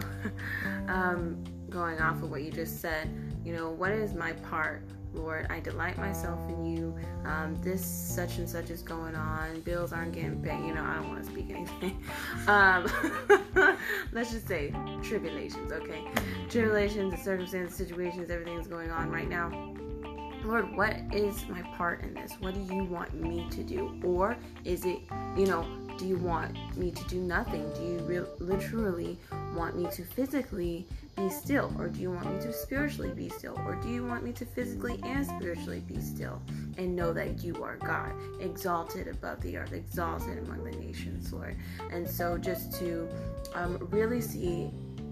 um, 0.93 1.43
going 1.69 1.99
off 1.99 2.21
of 2.21 2.29
what 2.29 2.43
you 2.43 2.51
just 2.51 2.79
said, 2.79 3.09
you 3.43 3.53
know, 3.53 3.71
what 3.71 3.91
is 3.91 4.13
my 4.13 4.33
part 4.33 4.83
Lord, 5.15 5.47
I 5.49 5.59
delight 5.59 5.97
myself 5.97 6.39
in 6.49 6.65
you. 6.65 6.95
Um, 7.25 7.57
this 7.61 7.83
such 7.83 8.37
and 8.37 8.47
such 8.47 8.69
is 8.69 8.81
going 8.81 9.15
on. 9.15 9.61
Bills 9.61 9.93
aren't 9.93 10.13
getting 10.13 10.41
paid. 10.41 10.65
You 10.65 10.75
know, 10.75 10.83
I 10.83 10.95
don't 10.95 11.09
want 11.09 11.23
to 11.23 11.31
speak 11.31 11.49
anything. 11.49 12.03
Um, 12.47 12.85
let's 14.11 14.31
just 14.31 14.47
say 14.47 14.73
tribulations, 15.01 15.71
okay? 15.71 16.03
Tribulations, 16.49 17.11
the 17.11 17.17
circumstances, 17.17 17.75
situations, 17.75 18.29
everything's 18.29 18.67
going 18.67 18.91
on 18.91 19.09
right 19.09 19.27
now. 19.27 19.73
Lord, 20.43 20.75
what 20.75 20.95
is 21.11 21.47
my 21.49 21.63
part 21.75 22.03
in 22.03 22.13
this? 22.13 22.33
What 22.39 22.53
do 22.53 22.61
you 22.73 22.83
want 22.83 23.13
me 23.15 23.47
to 23.49 23.63
do? 23.63 23.99
Or 24.03 24.37
is 24.63 24.85
it, 24.85 24.99
you 25.35 25.47
know, 25.47 25.65
do 25.97 26.05
you 26.05 26.17
want 26.17 26.55
me 26.77 26.91
to 26.91 27.03
do 27.05 27.19
nothing? 27.19 27.71
Do 27.73 27.81
you 27.81 27.99
re- 27.99 28.29
literally 28.39 29.17
want 29.55 29.77
me 29.77 29.87
to 29.91 30.03
physically 30.03 30.85
be 31.15 31.29
still? 31.29 31.73
Or 31.77 31.87
do 31.87 31.99
you 31.99 32.11
want 32.11 32.33
me 32.33 32.41
to 32.41 32.53
spiritually 32.53 33.11
be 33.13 33.29
still? 33.29 33.59
Or 33.65 33.75
do 33.75 33.89
you 33.89 34.05
want 34.05 34.23
me 34.23 34.31
to 34.33 34.45
physically 34.45 34.99
and 35.03 35.25
spiritually 35.25 35.81
be 35.87 36.01
still 36.01 36.41
and 36.77 36.95
know 36.95 37.13
that 37.13 37.43
you 37.43 37.63
are 37.63 37.77
God, 37.77 38.11
exalted 38.39 39.07
above 39.07 39.41
the 39.41 39.57
earth, 39.57 39.73
exalted 39.73 40.39
among 40.39 40.63
the 40.63 40.71
nations, 40.71 41.31
Lord? 41.31 41.55
And 41.91 42.07
so 42.07 42.37
just 42.37 42.77
to 42.79 43.07
um, 43.53 43.77
really 43.91 44.21
see 44.21 44.71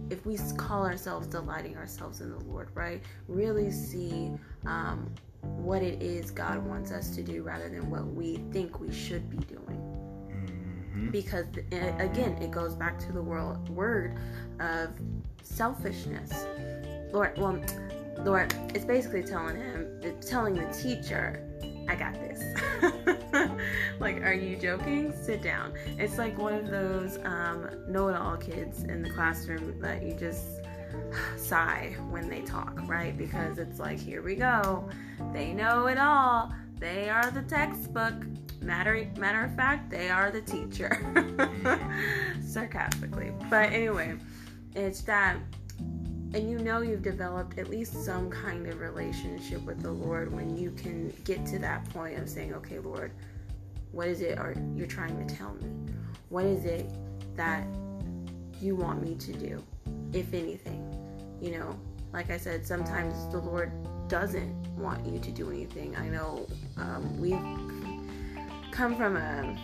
if 0.10 0.26
we 0.26 0.38
call 0.58 0.86
ourselves 0.86 1.28
delighting 1.28 1.78
ourselves 1.78 2.22
in 2.22 2.30
the 2.30 2.40
Lord, 2.46 2.70
right? 2.76 3.02
Really 3.28 3.72
see 3.72 4.32
um, 4.66 5.14
what 5.42 5.82
it 5.82 6.02
is 6.02 6.32
God 6.32 6.66
wants 6.66 6.92
us 6.92 7.16
to 7.16 7.24
do 7.24 7.44
rather 7.44 7.70
than 7.70 7.90
what 7.90 8.06
we 8.06 8.38
think 8.52 8.80
we 8.80 8.94
should 8.94 9.30
be 9.30 9.38
doing. 9.38 9.83
Mm-hmm. 11.04 11.12
Because 11.12 11.46
again, 12.00 12.38
it 12.42 12.52
goes 12.52 12.76
back 12.76 13.00
to 13.00 13.12
the 13.12 13.22
world, 13.22 13.70
word 13.70 14.18
of 14.60 14.90
selfishness. 15.42 16.46
Lord, 17.12 17.38
well, 17.38 17.62
Lord, 18.20 18.54
it's 18.74 18.86
basically 18.86 19.24
telling 19.24 19.56
him, 19.56 20.02
telling 20.22 20.56
the 20.56 20.72
teacher, 20.74 21.48
I 21.88 21.96
got 21.96 22.14
this. 22.14 22.42
like, 24.00 24.22
are 24.24 24.34
you 24.34 24.56
joking? 24.56 25.14
Sit 25.22 25.42
down. 25.42 25.74
It's 26.00 26.18
like 26.18 26.38
one 26.38 26.54
of 26.54 26.70
those 26.70 27.18
um, 27.24 27.70
know 27.88 28.08
it 28.08 28.16
all 28.16 28.38
kids 28.38 28.84
in 28.84 29.02
the 29.02 29.10
classroom 29.10 29.80
that 29.82 30.04
you 30.04 30.14
just 30.14 30.62
sigh 31.38 31.96
when 32.10 32.30
they 32.30 32.42
talk, 32.42 32.80
right? 32.88 33.18
Because 33.18 33.58
it's 33.58 33.80
like, 33.80 34.00
here 34.00 34.22
we 34.22 34.36
go. 34.36 34.88
They 35.34 35.54
know 35.54 35.88
it 35.88 35.98
all. 35.98 36.54
They 36.80 37.10
are 37.10 37.30
the 37.32 37.44
textbook. 37.44 38.16
Matter, 38.64 39.08
matter 39.18 39.44
of 39.44 39.56
fact, 39.56 39.90
they 39.90 40.10
are 40.10 40.32
the 40.32 40.42
teacher. 40.42 40.98
Sarcastically. 42.46 43.32
But 43.50 43.72
anyway, 43.72 44.16
it's 44.76 45.02
that 45.02 45.38
and 46.34 46.50
you 46.50 46.58
know 46.58 46.82
you've 46.82 47.04
developed 47.04 47.60
at 47.60 47.70
least 47.70 48.04
some 48.04 48.30
kind 48.30 48.68
of 48.68 48.80
relationship 48.80 49.62
with 49.62 49.82
the 49.82 49.92
Lord 49.92 50.34
when 50.34 50.58
you 50.58 50.72
can 50.72 51.14
get 51.26 51.46
to 51.48 51.60
that 51.60 51.88
point 51.92 52.18
of 52.18 52.28
saying, 52.28 52.56
okay, 52.56 52.80
Lord, 52.80 53.12
what 53.92 54.08
is 54.08 54.22
it 54.22 54.40
are 54.40 54.56
you're 54.76 54.88
trying 54.88 55.26
to 55.26 55.36
tell 55.36 55.54
me? 55.54 55.70
What 56.30 56.46
is 56.46 56.66
it 56.66 56.90
that 57.36 57.68
you 58.60 58.76
want 58.76 59.04
me 59.04 59.14
to 59.14 59.34
do, 59.34 59.64
if 60.12 60.34
anything? 60.34 60.90
You 61.40 61.60
know, 61.60 61.80
like 62.12 62.32
I 62.32 62.38
said, 62.38 62.66
sometimes 62.66 63.32
the 63.32 63.38
Lord 63.38 63.72
doesn't 64.08 64.56
want 64.76 65.06
you 65.06 65.20
to 65.20 65.32
do 65.32 65.52
anything. 65.52 65.96
I 65.96 66.10
know 66.10 66.48
um, 66.78 67.20
we've 67.20 67.34
come 68.74 68.96
from 68.96 69.16
a 69.16 69.56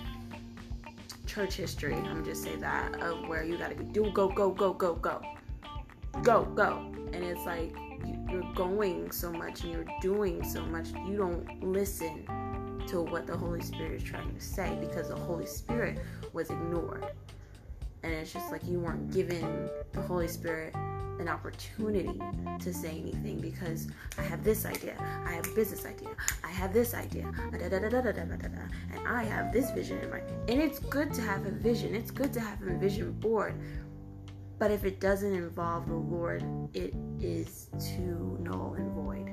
church 1.25 1.55
history, 1.55 1.95
I'm 1.95 2.23
just 2.23 2.43
say 2.43 2.55
that, 2.57 3.01
of 3.01 3.27
where 3.27 3.43
you 3.43 3.57
gotta 3.57 3.75
do 3.75 4.11
go, 4.11 4.29
go, 4.29 4.51
go, 4.51 4.71
go, 4.71 4.93
go 4.93 5.21
go, 6.21 6.45
go. 6.45 6.91
And 7.13 7.23
it's 7.23 7.45
like 7.45 7.73
you're 8.29 8.53
going 8.53 9.11
so 9.11 9.31
much 9.31 9.63
and 9.63 9.71
you're 9.71 9.87
doing 10.01 10.43
so 10.43 10.61
much, 10.61 10.89
you 11.07 11.17
don't 11.17 11.63
listen 11.63 12.25
to 12.87 13.01
what 13.01 13.25
the 13.27 13.35
Holy 13.35 13.61
Spirit 13.61 13.93
is 13.93 14.03
trying 14.03 14.33
to 14.33 14.41
say 14.41 14.77
because 14.79 15.09
the 15.09 15.15
Holy 15.15 15.45
Spirit 15.45 15.99
was 16.33 16.49
ignored. 16.49 17.05
And 18.03 18.13
it's 18.13 18.31
just 18.31 18.51
like 18.51 18.65
you 18.65 18.79
weren't 18.79 19.11
given 19.11 19.69
the 19.91 20.01
Holy 20.01 20.27
Spirit 20.27 20.73
an 21.19 21.27
opportunity 21.27 22.19
to 22.59 22.73
say 22.73 22.89
anything 22.89 23.39
because 23.39 23.87
I 24.17 24.21
have 24.23 24.43
this 24.43 24.65
idea, 24.65 24.95
I 25.25 25.31
have 25.31 25.45
a 25.47 25.51
business 25.51 25.85
idea, 25.85 26.09
I 26.43 26.47
have 26.47 26.73
this 26.73 26.93
idea, 26.93 27.31
and 27.51 29.07
I 29.07 29.23
have 29.23 29.51
this 29.53 29.71
vision 29.71 29.99
in 29.99 30.09
mind. 30.09 30.23
And 30.47 30.61
it's 30.61 30.79
good 30.79 31.13
to 31.13 31.21
have 31.21 31.45
a 31.45 31.51
vision, 31.51 31.93
it's 31.95 32.11
good 32.11 32.33
to 32.33 32.39
have 32.39 32.61
a 32.61 32.77
vision 32.77 33.11
board, 33.13 33.53
but 34.57 34.71
if 34.71 34.83
it 34.83 34.99
doesn't 34.99 35.33
involve 35.33 35.87
the 35.87 35.95
Lord, 35.95 36.43
it 36.73 36.93
is 37.19 37.69
too 37.79 38.37
null 38.41 38.75
and 38.77 38.91
void. 38.91 39.29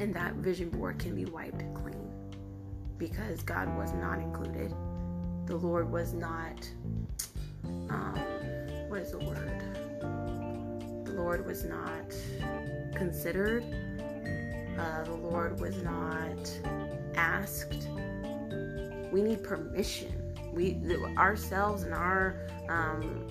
And 0.00 0.14
that 0.14 0.34
vision 0.34 0.70
board 0.70 0.98
can 0.98 1.14
be 1.14 1.24
wiped 1.24 1.62
clean 1.74 2.12
because 2.96 3.42
God 3.42 3.76
was 3.76 3.92
not 3.94 4.18
included. 4.18 4.72
The 5.46 5.56
Lord 5.56 5.90
was 5.90 6.14
not, 6.14 6.68
Lord 11.24 11.46
was 11.46 11.64
not 11.64 12.14
considered. 12.94 13.64
Uh, 14.78 15.04
the 15.04 15.14
Lord 15.14 15.58
was 15.58 15.82
not 15.82 16.50
asked. 17.14 17.88
We 19.10 19.22
need 19.22 19.42
permission. 19.42 20.12
We 20.52 20.78
ourselves 21.16 21.84
and 21.84 21.94
our 21.94 22.46
um, 22.68 23.26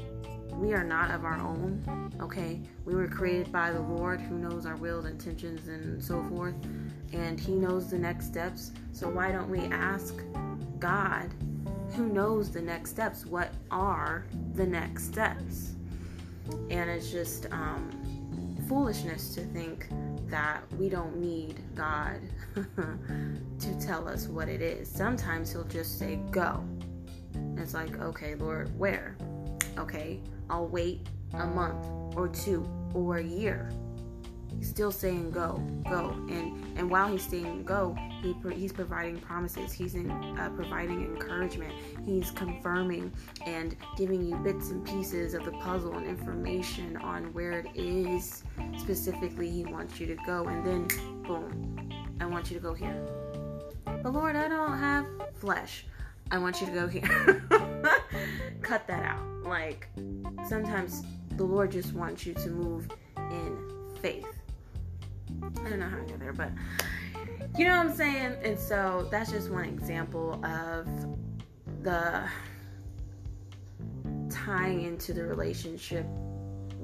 we 0.54 0.74
are 0.74 0.84
not 0.84 1.12
of 1.12 1.24
our 1.24 1.38
own, 1.40 2.12
okay? 2.20 2.62
We 2.84 2.96
were 2.96 3.08
created 3.08 3.52
by 3.52 3.72
the 3.72 3.82
Lord 3.82 4.20
who 4.20 4.40
knows 4.40 4.66
our 4.66 4.76
wills, 4.76 5.06
intentions, 5.06 5.68
and 5.68 6.04
so 6.04 6.24
forth, 6.24 6.56
and 7.12 7.40
He 7.40 7.54
knows 7.54 7.92
the 7.92 8.00
next 8.00 8.26
steps. 8.26 8.72
So 8.92 9.08
why 9.08 9.32
don't 9.32 9.50
we 9.50 9.60
ask 9.72 10.16
God 10.80 11.32
who 11.96 12.08
knows 12.08 12.50
the 12.50 12.62
next 12.62 12.90
steps? 12.90 13.24
What 13.24 13.54
are 13.70 14.26
the 14.56 14.66
next 14.66 15.06
steps? 15.06 15.74
And 16.70 16.90
it's 16.90 17.12
just 17.12 17.48
um, 17.52 17.90
foolishness 18.68 19.34
to 19.36 19.42
think 19.42 19.88
that 20.28 20.64
we 20.80 20.90
don't 20.90 21.18
need 21.18 21.60
God 21.76 22.20
to 22.56 23.80
tell 23.80 24.08
us 24.08 24.28
what 24.28 24.50
it 24.50 24.62
is. 24.62 24.90
Sometimes 24.90 25.52
He'll 25.52 25.64
just 25.66 26.00
say, 26.00 26.18
Go. 26.32 26.64
And 27.34 27.60
it's 27.60 27.74
like, 27.74 28.00
okay, 28.00 28.36
Lord, 28.36 28.78
where? 28.78 29.16
Okay, 29.78 30.20
I'll 30.50 30.68
wait 30.68 31.08
a 31.34 31.46
month 31.46 31.86
or 32.16 32.28
two 32.28 32.68
or 32.94 33.18
a 33.18 33.24
year. 33.24 33.70
Still 34.62 34.92
saying 34.92 35.32
go, 35.32 35.62
go, 35.90 36.12
and 36.30 36.78
and 36.78 36.90
while 36.90 37.08
he's 37.12 37.28
saying 37.28 37.64
go, 37.64 37.96
he 38.22 38.36
he's 38.54 38.72
providing 38.72 39.20
promises. 39.20 39.72
He's 39.72 39.96
in, 39.96 40.10
uh, 40.12 40.52
providing 40.56 41.04
encouragement. 41.04 41.74
He's 42.06 42.32
confirming 42.32 43.12
and 43.46 43.76
giving 43.98 44.26
you 44.26 44.36
bits 44.38 44.70
and 44.70 44.86
pieces 44.86 45.34
of 45.34 45.46
the 45.46 45.52
puzzle 45.52 45.96
and 45.98 46.08
information 46.08 46.98
on 46.98 47.34
where 47.34 47.60
it 47.60 47.68
is 47.76 48.44
specifically 48.78 49.50
he 49.50 49.66
wants 49.66 50.00
you 50.00 50.08
to 50.08 50.16
go, 50.26 50.48
and 50.48 50.66
then 50.66 50.88
boom, 51.24 51.92
I 52.20 52.26
want 52.26 52.50
you 52.50 52.58
to 52.58 52.64
go 52.64 52.74
here. 52.74 53.06
But 53.86 54.14
Lord, 54.14 54.36
I 54.36 54.48
don't 54.48 54.78
have 54.78 55.06
flesh. 55.36 55.86
I 56.32 56.38
want 56.38 56.62
you 56.62 56.68
to 56.68 56.74
go 56.74 56.88
here. 56.88 57.46
Cut 58.62 58.88
that 58.88 59.04
out. 59.04 59.24
Like 59.44 59.88
sometimes 60.48 61.04
the 61.38 61.44
Lord 61.44 61.72
just 61.72 61.94
wants 61.94 62.26
you 62.26 62.34
to 62.36 62.50
move 62.50 62.90
in 63.18 63.58
faith. 64.02 64.43
I 65.66 65.70
don't 65.70 65.80
know 65.80 65.90
how 65.90 65.98
to 65.98 66.04
get 66.04 66.20
there, 66.20 66.34
but 66.34 66.52
you 67.58 67.66
know 67.66 67.78
what 67.78 67.88
I'm 67.88 67.96
saying? 67.96 68.36
And 68.44 68.58
so 68.58 69.08
that's 69.12 69.32
just 69.32 69.50
one 69.50 69.66
example 69.66 70.44
of 70.46 70.88
the 71.84 72.24
tying 74.30 74.84
into 74.84 75.14
the 75.14 75.24
relationship 75.24 76.06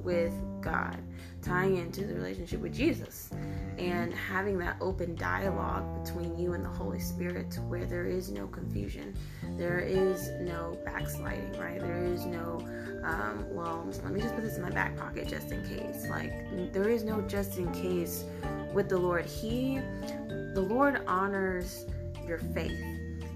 with 0.03 0.33
God, 0.61 0.97
tying 1.41 1.77
into 1.77 2.05
the 2.05 2.13
relationship 2.13 2.59
with 2.59 2.73
Jesus, 2.73 3.29
and 3.77 4.13
having 4.13 4.57
that 4.59 4.77
open 4.81 5.15
dialogue 5.15 6.03
between 6.03 6.37
you 6.37 6.53
and 6.53 6.63
the 6.63 6.69
Holy 6.69 6.99
Spirit 6.99 7.57
where 7.67 7.85
there 7.85 8.05
is 8.05 8.29
no 8.29 8.47
confusion, 8.47 9.15
there 9.57 9.79
is 9.79 10.29
no 10.41 10.77
backsliding, 10.85 11.53
right? 11.59 11.79
There 11.79 12.03
is 12.03 12.25
no, 12.25 12.59
um, 13.03 13.45
well, 13.51 13.85
let 14.03 14.11
me 14.11 14.21
just 14.21 14.35
put 14.35 14.43
this 14.43 14.57
in 14.57 14.61
my 14.61 14.69
back 14.69 14.97
pocket 14.97 15.27
just 15.27 15.51
in 15.51 15.63
case. 15.63 16.07
Like, 16.09 16.33
there 16.73 16.89
is 16.89 17.03
no 17.03 17.21
just 17.21 17.57
in 17.57 17.71
case 17.71 18.25
with 18.73 18.89
the 18.89 18.97
Lord. 18.97 19.25
He, 19.25 19.79
the 20.53 20.65
Lord 20.67 21.01
honors 21.07 21.85
your 22.27 22.39
faith. 22.39 22.79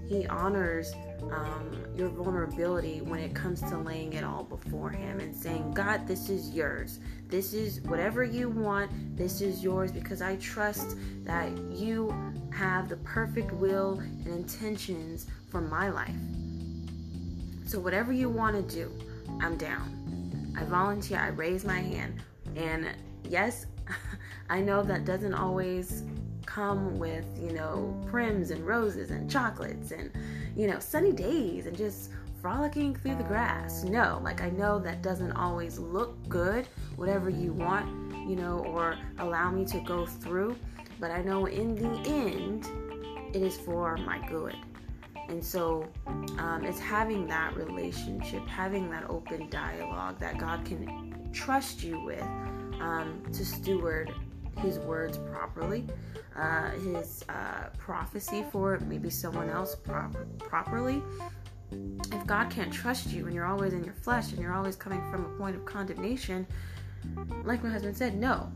He 0.08 0.26
honors 0.26 0.92
um, 1.32 1.70
your 1.96 2.08
vulnerability 2.08 3.00
when 3.00 3.20
it 3.20 3.34
comes 3.34 3.60
to 3.62 3.78
laying 3.78 4.12
it 4.12 4.24
all 4.24 4.44
before 4.44 4.90
Him 4.90 5.20
and 5.20 5.34
saying, 5.34 5.72
God, 5.72 6.06
this 6.06 6.28
is 6.28 6.50
yours. 6.50 7.00
This 7.28 7.54
is 7.54 7.80
whatever 7.82 8.22
you 8.24 8.48
want. 8.48 8.90
This 9.16 9.40
is 9.40 9.62
yours 9.62 9.90
because 9.90 10.20
I 10.20 10.36
trust 10.36 10.96
that 11.24 11.50
you 11.72 12.14
have 12.52 12.88
the 12.88 12.96
perfect 12.98 13.52
will 13.52 13.98
and 13.98 14.26
intentions 14.26 15.26
for 15.50 15.60
my 15.60 15.88
life. 15.88 16.14
So, 17.66 17.80
whatever 17.80 18.12
you 18.12 18.28
want 18.28 18.56
to 18.56 18.74
do, 18.74 18.92
I'm 19.40 19.56
down. 19.56 20.54
I 20.58 20.64
volunteer, 20.64 21.18
I 21.18 21.28
raise 21.28 21.64
my 21.64 21.80
hand. 21.80 22.20
And 22.56 22.88
yes, 23.28 23.66
I 24.50 24.60
know 24.60 24.82
that 24.82 25.04
doesn't 25.04 25.34
always 25.34 26.04
come 26.54 27.00
with, 27.00 27.26
you 27.42 27.50
know, 27.50 27.92
prims 28.06 28.52
and 28.52 28.64
roses 28.64 29.10
and 29.10 29.28
chocolates 29.28 29.90
and, 29.90 30.12
you 30.56 30.68
know, 30.68 30.78
sunny 30.78 31.10
days 31.10 31.66
and 31.66 31.76
just 31.76 32.10
frolicking 32.40 32.94
through 32.94 33.16
the 33.16 33.24
grass. 33.24 33.82
No, 33.82 34.20
like 34.22 34.40
I 34.40 34.50
know 34.50 34.78
that 34.78 35.02
doesn't 35.02 35.32
always 35.32 35.80
look 35.80 36.16
good, 36.28 36.68
whatever 36.94 37.28
you 37.28 37.52
want, 37.52 37.88
you 38.28 38.36
know, 38.36 38.60
or 38.60 38.96
allow 39.18 39.50
me 39.50 39.64
to 39.64 39.80
go 39.80 40.06
through. 40.06 40.56
But 41.00 41.10
I 41.10 41.22
know 41.22 41.46
in 41.46 41.74
the 41.74 42.08
end, 42.08 42.68
it 43.34 43.42
is 43.42 43.56
for 43.56 43.96
my 43.96 44.24
good. 44.28 44.54
And 45.28 45.42
so 45.42 45.88
um, 46.38 46.64
it's 46.64 46.78
having 46.78 47.26
that 47.26 47.56
relationship, 47.56 48.46
having 48.46 48.90
that 48.90 49.10
open 49.10 49.50
dialogue 49.50 50.20
that 50.20 50.38
God 50.38 50.64
can 50.64 51.30
trust 51.32 51.82
you 51.82 52.00
with 52.04 52.22
um, 52.80 53.24
to 53.32 53.44
steward 53.44 54.12
his 54.58 54.78
words 54.78 55.18
properly, 55.18 55.86
uh, 56.36 56.70
his 56.70 57.24
uh, 57.28 57.68
prophecy 57.78 58.44
for 58.50 58.78
maybe 58.86 59.10
someone 59.10 59.50
else 59.50 59.76
properly. 60.38 61.02
If 61.70 62.26
God 62.26 62.50
can't 62.50 62.72
trust 62.72 63.10
you 63.10 63.26
and 63.26 63.34
you're 63.34 63.46
always 63.46 63.72
in 63.72 63.84
your 63.84 63.94
flesh 63.94 64.30
and 64.32 64.40
you're 64.40 64.54
always 64.54 64.76
coming 64.76 65.00
from 65.10 65.24
a 65.24 65.38
point 65.38 65.56
of 65.56 65.64
condemnation, 65.64 66.46
like 67.44 67.62
my 67.62 67.70
husband 67.70 67.96
said, 67.96 68.16
no. 68.16 68.50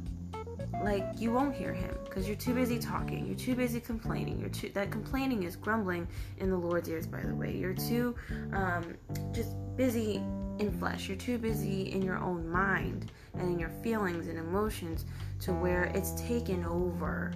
Like 0.83 1.05
you 1.17 1.33
won't 1.33 1.55
hear 1.55 1.73
him 1.73 1.97
because 2.05 2.27
you're 2.27 2.37
too 2.37 2.55
busy 2.55 2.79
talking. 2.79 3.27
You're 3.27 3.37
too 3.37 3.55
busy 3.55 3.81
complaining. 3.81 4.39
You're 4.39 4.51
too 4.51 4.71
that 4.75 4.91
complaining 4.91 5.43
is 5.43 5.57
grumbling 5.57 6.07
in 6.39 6.51
the 6.51 6.57
Lord's 6.57 6.89
ears. 6.89 7.07
By 7.07 7.23
the 7.23 7.35
way, 7.35 7.57
you're 7.57 7.75
too 7.75 8.15
um, 8.53 8.95
just 9.33 9.57
busy 9.77 10.17
in 10.59 10.77
flesh. 10.79 11.09
You're 11.09 11.17
too 11.17 11.39
busy 11.39 11.93
in 11.93 12.03
your 12.03 12.19
own 12.19 12.49
mind 12.49 13.11
and 13.39 13.53
in 13.53 13.59
your 13.59 13.71
feelings 13.83 14.29
and 14.29 14.39
emotions 14.39 15.05
to 15.41 15.53
where 15.53 15.85
it's 15.95 16.13
taken 16.21 16.65
over 16.65 17.33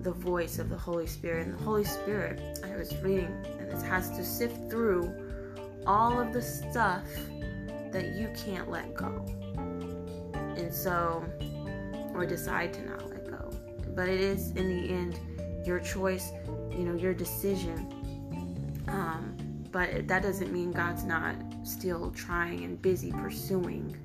the 0.00 0.12
voice 0.12 0.58
of 0.58 0.68
the 0.68 0.76
Holy 0.76 1.06
Spirit. 1.06 1.46
And 1.46 1.58
the 1.58 1.64
Holy 1.64 1.84
Spirit, 1.84 2.60
I 2.64 2.76
was 2.76 2.96
reading, 3.02 3.34
and 3.58 3.70
this 3.70 3.82
has 3.82 4.10
to 4.10 4.24
sift 4.24 4.70
through 4.70 5.12
all 5.86 6.20
of 6.20 6.32
the 6.32 6.42
stuff 6.42 7.04
that 7.92 8.14
you 8.16 8.30
can't 8.36 8.70
let 8.70 8.94
go. 8.94 9.24
And 10.56 10.72
so, 10.72 11.24
or 12.14 12.24
decide 12.26 12.72
to 12.74 12.84
not 12.86 13.08
let 13.10 13.30
go. 13.30 13.50
But 13.94 14.08
it 14.08 14.20
is, 14.20 14.50
in 14.52 14.68
the 14.68 14.92
end, 14.92 15.18
your 15.66 15.80
choice, 15.80 16.30
you 16.70 16.84
know, 16.84 16.94
your 16.94 17.14
decision. 17.14 17.92
Um, 18.88 19.36
but 19.72 20.06
that 20.08 20.22
doesn't 20.22 20.52
mean 20.52 20.72
God's 20.72 21.04
not 21.04 21.34
still 21.64 22.10
trying 22.12 22.64
and 22.64 22.80
busy 22.80 23.12
pursuing 23.12 23.96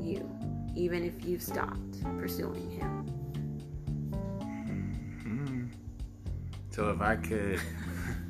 you, 0.00 0.28
even 0.74 1.04
if 1.04 1.24
you've 1.24 1.42
stopped 1.42 2.02
pursuing 2.18 2.70
Him. 2.70 3.06
Mm-hmm. 5.24 5.64
So, 6.70 6.90
if 6.90 7.00
I 7.00 7.16
could, 7.16 7.60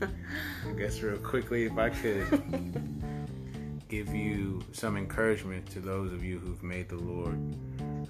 I 0.03 0.73
guess, 0.77 1.01
real 1.01 1.19
quickly, 1.19 1.65
if 1.65 1.79
I 1.79 1.91
could 1.91 2.27
give 3.89 4.15
you 4.15 4.63
some 4.73 4.97
encouragement 4.97 5.67
to 5.71 5.81
those 5.81 6.13
of 6.13 6.25
you 6.25 6.39
who've 6.39 6.63
made 6.63 6.89
the 6.89 6.97
Lord, 6.97 7.39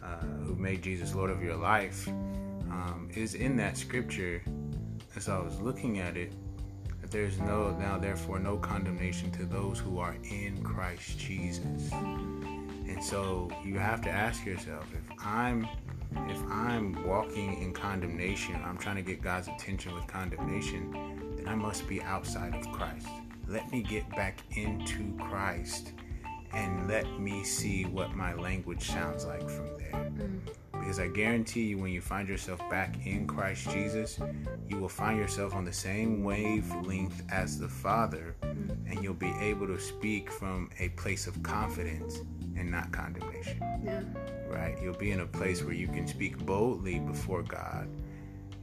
uh, 0.02 0.24
who've 0.44 0.60
made 0.60 0.80
Jesus 0.80 1.14
Lord 1.14 1.30
of 1.30 1.42
your 1.42 1.56
life, 1.56 2.06
um, 2.70 3.08
is 3.14 3.34
in 3.34 3.56
that 3.56 3.76
scripture. 3.76 4.42
As 5.14 5.28
I 5.28 5.38
was 5.38 5.60
looking 5.60 5.98
at 5.98 6.16
it, 6.16 6.32
that 7.00 7.10
there's 7.10 7.38
no 7.38 7.76
now 7.78 7.98
therefore 7.98 8.38
no 8.38 8.56
condemnation 8.56 9.30
to 9.32 9.44
those 9.44 9.78
who 9.78 9.98
are 9.98 10.16
in 10.24 10.62
Christ 10.62 11.18
Jesus. 11.18 11.90
And 12.92 13.02
so 13.02 13.50
you 13.64 13.78
have 13.78 14.02
to 14.02 14.10
ask 14.10 14.44
yourself 14.44 14.84
if 14.92 15.16
I'm 15.24 15.66
if 16.28 16.38
I'm 16.50 17.06
walking 17.06 17.62
in 17.62 17.72
condemnation, 17.72 18.60
I'm 18.62 18.76
trying 18.76 18.96
to 18.96 19.02
get 19.02 19.22
God's 19.22 19.48
attention 19.48 19.94
with 19.94 20.06
condemnation, 20.06 20.92
then 21.36 21.48
I 21.48 21.54
must 21.54 21.88
be 21.88 22.02
outside 22.02 22.54
of 22.54 22.70
Christ. 22.70 23.08
Let 23.48 23.72
me 23.72 23.82
get 23.82 24.08
back 24.10 24.40
into 24.56 25.16
Christ 25.16 25.92
and 26.52 26.86
let 26.86 27.18
me 27.18 27.44
see 27.44 27.86
what 27.86 28.14
my 28.14 28.34
language 28.34 28.82
sounds 28.90 29.24
like 29.24 29.48
from 29.48 29.70
there. 29.78 29.92
Mm. 29.92 30.40
Because 30.72 31.00
I 31.00 31.08
guarantee 31.08 31.62
you, 31.62 31.78
when 31.78 31.92
you 31.92 32.02
find 32.02 32.28
yourself 32.28 32.60
back 32.68 33.06
in 33.06 33.26
Christ 33.26 33.70
Jesus, 33.70 34.18
you 34.68 34.76
will 34.76 34.88
find 34.90 35.16
yourself 35.16 35.54
on 35.54 35.64
the 35.64 35.72
same 35.72 36.24
wavelength 36.24 37.22
as 37.32 37.58
the 37.58 37.68
Father, 37.68 38.34
and 38.42 39.02
you'll 39.02 39.14
be 39.14 39.32
able 39.40 39.66
to 39.68 39.80
speak 39.80 40.30
from 40.30 40.68
a 40.78 40.90
place 40.90 41.26
of 41.26 41.42
confidence 41.42 42.20
and 42.58 42.70
not 42.70 42.92
condemnation. 42.92 43.60
Yeah. 43.84 44.02
Right? 44.48 44.76
You'll 44.82 44.94
be 44.94 45.10
in 45.10 45.20
a 45.20 45.26
place 45.26 45.62
where 45.62 45.74
you 45.74 45.88
can 45.88 46.06
speak 46.06 46.38
boldly 46.38 46.98
before 46.98 47.42
God 47.42 47.88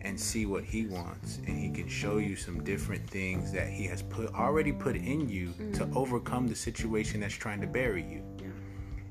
and 0.02 0.18
see 0.18 0.46
what 0.46 0.64
he 0.64 0.86
wants 0.86 1.40
and 1.46 1.58
he 1.58 1.70
can 1.70 1.88
show 1.88 2.18
you 2.18 2.36
some 2.36 2.64
different 2.64 3.08
things 3.10 3.52
that 3.52 3.68
he 3.68 3.86
has 3.86 4.02
put 4.02 4.34
already 4.34 4.72
put 4.72 4.96
in 4.96 5.28
you 5.28 5.50
mm. 5.50 5.74
to 5.74 5.90
overcome 5.94 6.48
the 6.48 6.56
situation 6.56 7.20
that's 7.20 7.34
trying 7.34 7.60
to 7.60 7.68
bury 7.68 8.04
you 8.04 8.24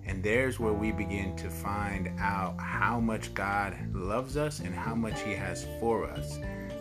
and 0.08 0.22
there's 0.22 0.58
where 0.58 0.72
we 0.72 0.90
begin 0.90 1.36
to 1.36 1.50
find 1.50 2.10
out 2.18 2.58
how 2.58 2.98
much 2.98 3.34
God 3.34 3.76
loves 3.94 4.38
us 4.38 4.60
and 4.60 4.74
how 4.74 4.94
much 4.94 5.20
He 5.20 5.32
has 5.32 5.66
for 5.78 6.06
us. 6.06 6.38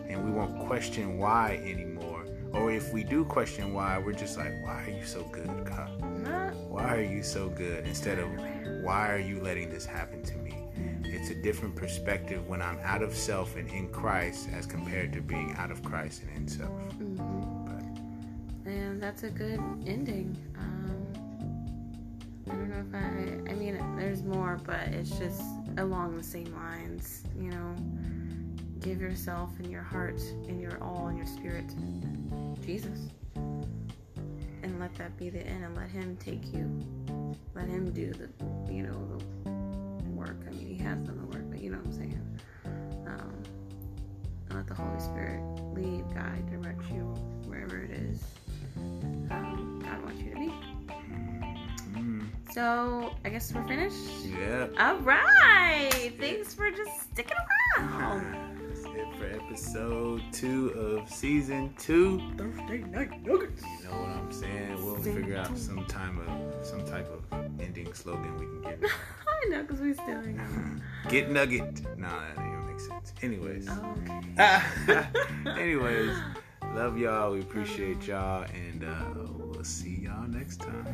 And 0.07 0.23
we 0.23 0.31
won't 0.31 0.65
question 0.65 1.17
why 1.17 1.60
anymore. 1.62 2.25
Or 2.53 2.71
if 2.71 2.93
we 2.93 3.03
do 3.03 3.25
question 3.25 3.73
why, 3.73 3.99
we're 3.99 4.13
just 4.13 4.38
like, 4.38 4.53
why 4.63 4.86
are 4.86 4.89
you 4.89 5.05
so 5.05 5.23
good, 5.23 5.49
God? 5.65 6.07
Why 6.78 6.96
are 6.96 7.02
you 7.02 7.24
so 7.24 7.50
good? 7.50 7.88
Instead 7.88 8.20
of, 8.20 8.30
why 8.84 9.12
are 9.12 9.18
you 9.18 9.42
letting 9.42 9.72
this 9.72 9.84
happen 9.84 10.22
to 10.22 10.36
me? 10.36 10.54
It's 11.04 11.32
a 11.32 11.42
different 11.42 11.76
perspective 11.76 12.48
when 12.48 12.62
I'm 12.62 12.78
out 12.84 13.02
of 13.02 13.16
self 13.16 13.56
and 13.56 13.68
in 13.70 13.90
Christ 13.90 14.50
as 14.54 14.68
compared 14.68 15.12
to 15.13 15.22
being 15.22 15.56
out 15.58 15.72
of 15.72 15.82
Christ 15.82 16.22
and 16.22 16.38
in 16.38 16.48
self. 16.48 16.70
Mm-hmm. 16.70 18.70
And 18.70 19.02
that's 19.02 19.24
a 19.24 19.32
good 19.32 19.60
ending. 19.88 20.38
I 22.48 22.52
don't 22.52 22.70
know 22.70 22.86
if 22.88 22.94
I. 22.94 23.08
I 23.52 23.56
mean, 23.56 23.84
there's 23.98 24.22
more, 24.22 24.60
but 24.63 24.90
it's 24.90 25.18
just 25.18 25.42
along 25.80 26.16
the 26.16 26.24
same 26.24 26.56
lines. 26.56 27.24
You 27.36 27.50
know, 27.50 27.76
give 28.82 29.02
yourself 29.02 29.50
and 29.58 29.72
your 29.72 29.82
heart 29.82 30.22
and 30.48 30.62
your 30.62 30.78
all 30.84 31.08
and 31.08 31.18
your 31.18 31.26
spirit 31.26 31.70
to 31.70 31.76
Jesus, 32.63 33.10
and 34.78 34.84
let 34.84 34.94
that 35.00 35.18
be 35.18 35.30
the 35.32 35.40
end, 35.48 35.63
and 35.63 35.76
let 35.76 35.90
Him 35.90 36.16
take 36.18 36.54
you. 36.54 36.70
Let 37.56 37.68
Him 37.68 37.92
do 37.92 38.13
the, 38.13 38.30
you 38.72 38.84
know, 38.84 39.18
the 39.46 40.10
work. 40.12 40.38
I 40.48 40.52
mean, 40.52 40.68
He 40.68 40.76
has 40.84 41.00
done 41.00 41.18
the 41.18 41.26
work, 41.36 41.50
but 41.50 41.60
you 41.60 41.72
know 41.72 41.78
what 41.78 41.88
I'm 41.88 41.94
saying. 41.94 42.40
Um, 43.08 43.34
let 44.52 44.68
the 44.68 44.76
Holy 44.76 45.00
Spirit 45.00 45.42
lead, 45.74 46.04
guide, 46.13 46.48
direct 46.52 46.84
you 46.92 47.06
wherever 47.48 47.78
it 47.80 47.90
is 47.90 48.24
um, 49.32 49.82
God 49.84 50.04
wants 50.04 50.22
you 50.22 50.30
to 50.32 50.40
be. 50.40 50.54
Mm, 52.00 52.28
So 52.54 53.16
I 53.26 53.30
guess 53.30 53.52
we're 53.52 53.68
finished. 53.68 53.96
yeah. 54.26 54.68
All 54.78 54.98
right. 55.00 56.13
Thanks 56.20 56.54
for 56.54 56.70
just 56.70 57.02
sticking 57.12 57.38
around. 57.80 58.54
For 59.17 59.25
episode 59.25 60.21
two 60.32 60.69
of 60.69 61.10
season 61.10 61.73
two. 61.80 62.21
Thursday 62.38 62.84
night 62.84 63.25
nuggets. 63.25 63.63
You 63.63 63.89
know 63.89 63.97
what 63.97 64.10
I'm 64.10 64.32
saying? 64.32 64.86
We'll 64.86 64.97
figure 64.97 65.38
out 65.38 65.58
some 65.58 65.86
time 65.86 66.19
of 66.19 66.30
some 66.65 66.86
type 66.86 67.10
of 67.10 67.23
ending 67.60 67.91
slogan 67.93 68.38
we 68.38 68.45
can 68.45 68.62
give. 68.80 68.91
I 69.27 69.49
know, 69.49 69.63
cause 69.63 69.80
we 69.80 69.93
still 69.93 70.21
ain't 70.23 70.39
Get 71.10 71.32
nugget. 71.32 71.82
Nah, 71.97 72.10
that 72.10 72.36
didn't 72.36 72.53
even 72.53 72.67
make 72.67 72.80
sense. 72.80 73.13
Anyways. 73.23 73.67
Okay. 74.88 75.08
Anyways, 75.62 76.15
love 76.75 76.99
y'all. 76.99 77.32
We 77.32 77.39
appreciate 77.39 78.06
y'all, 78.06 78.45
and 78.53 78.84
uh, 78.84 79.06
we'll 79.36 79.63
see 79.63 80.01
y'all 80.03 80.27
next 80.27 80.62
time. 80.62 80.86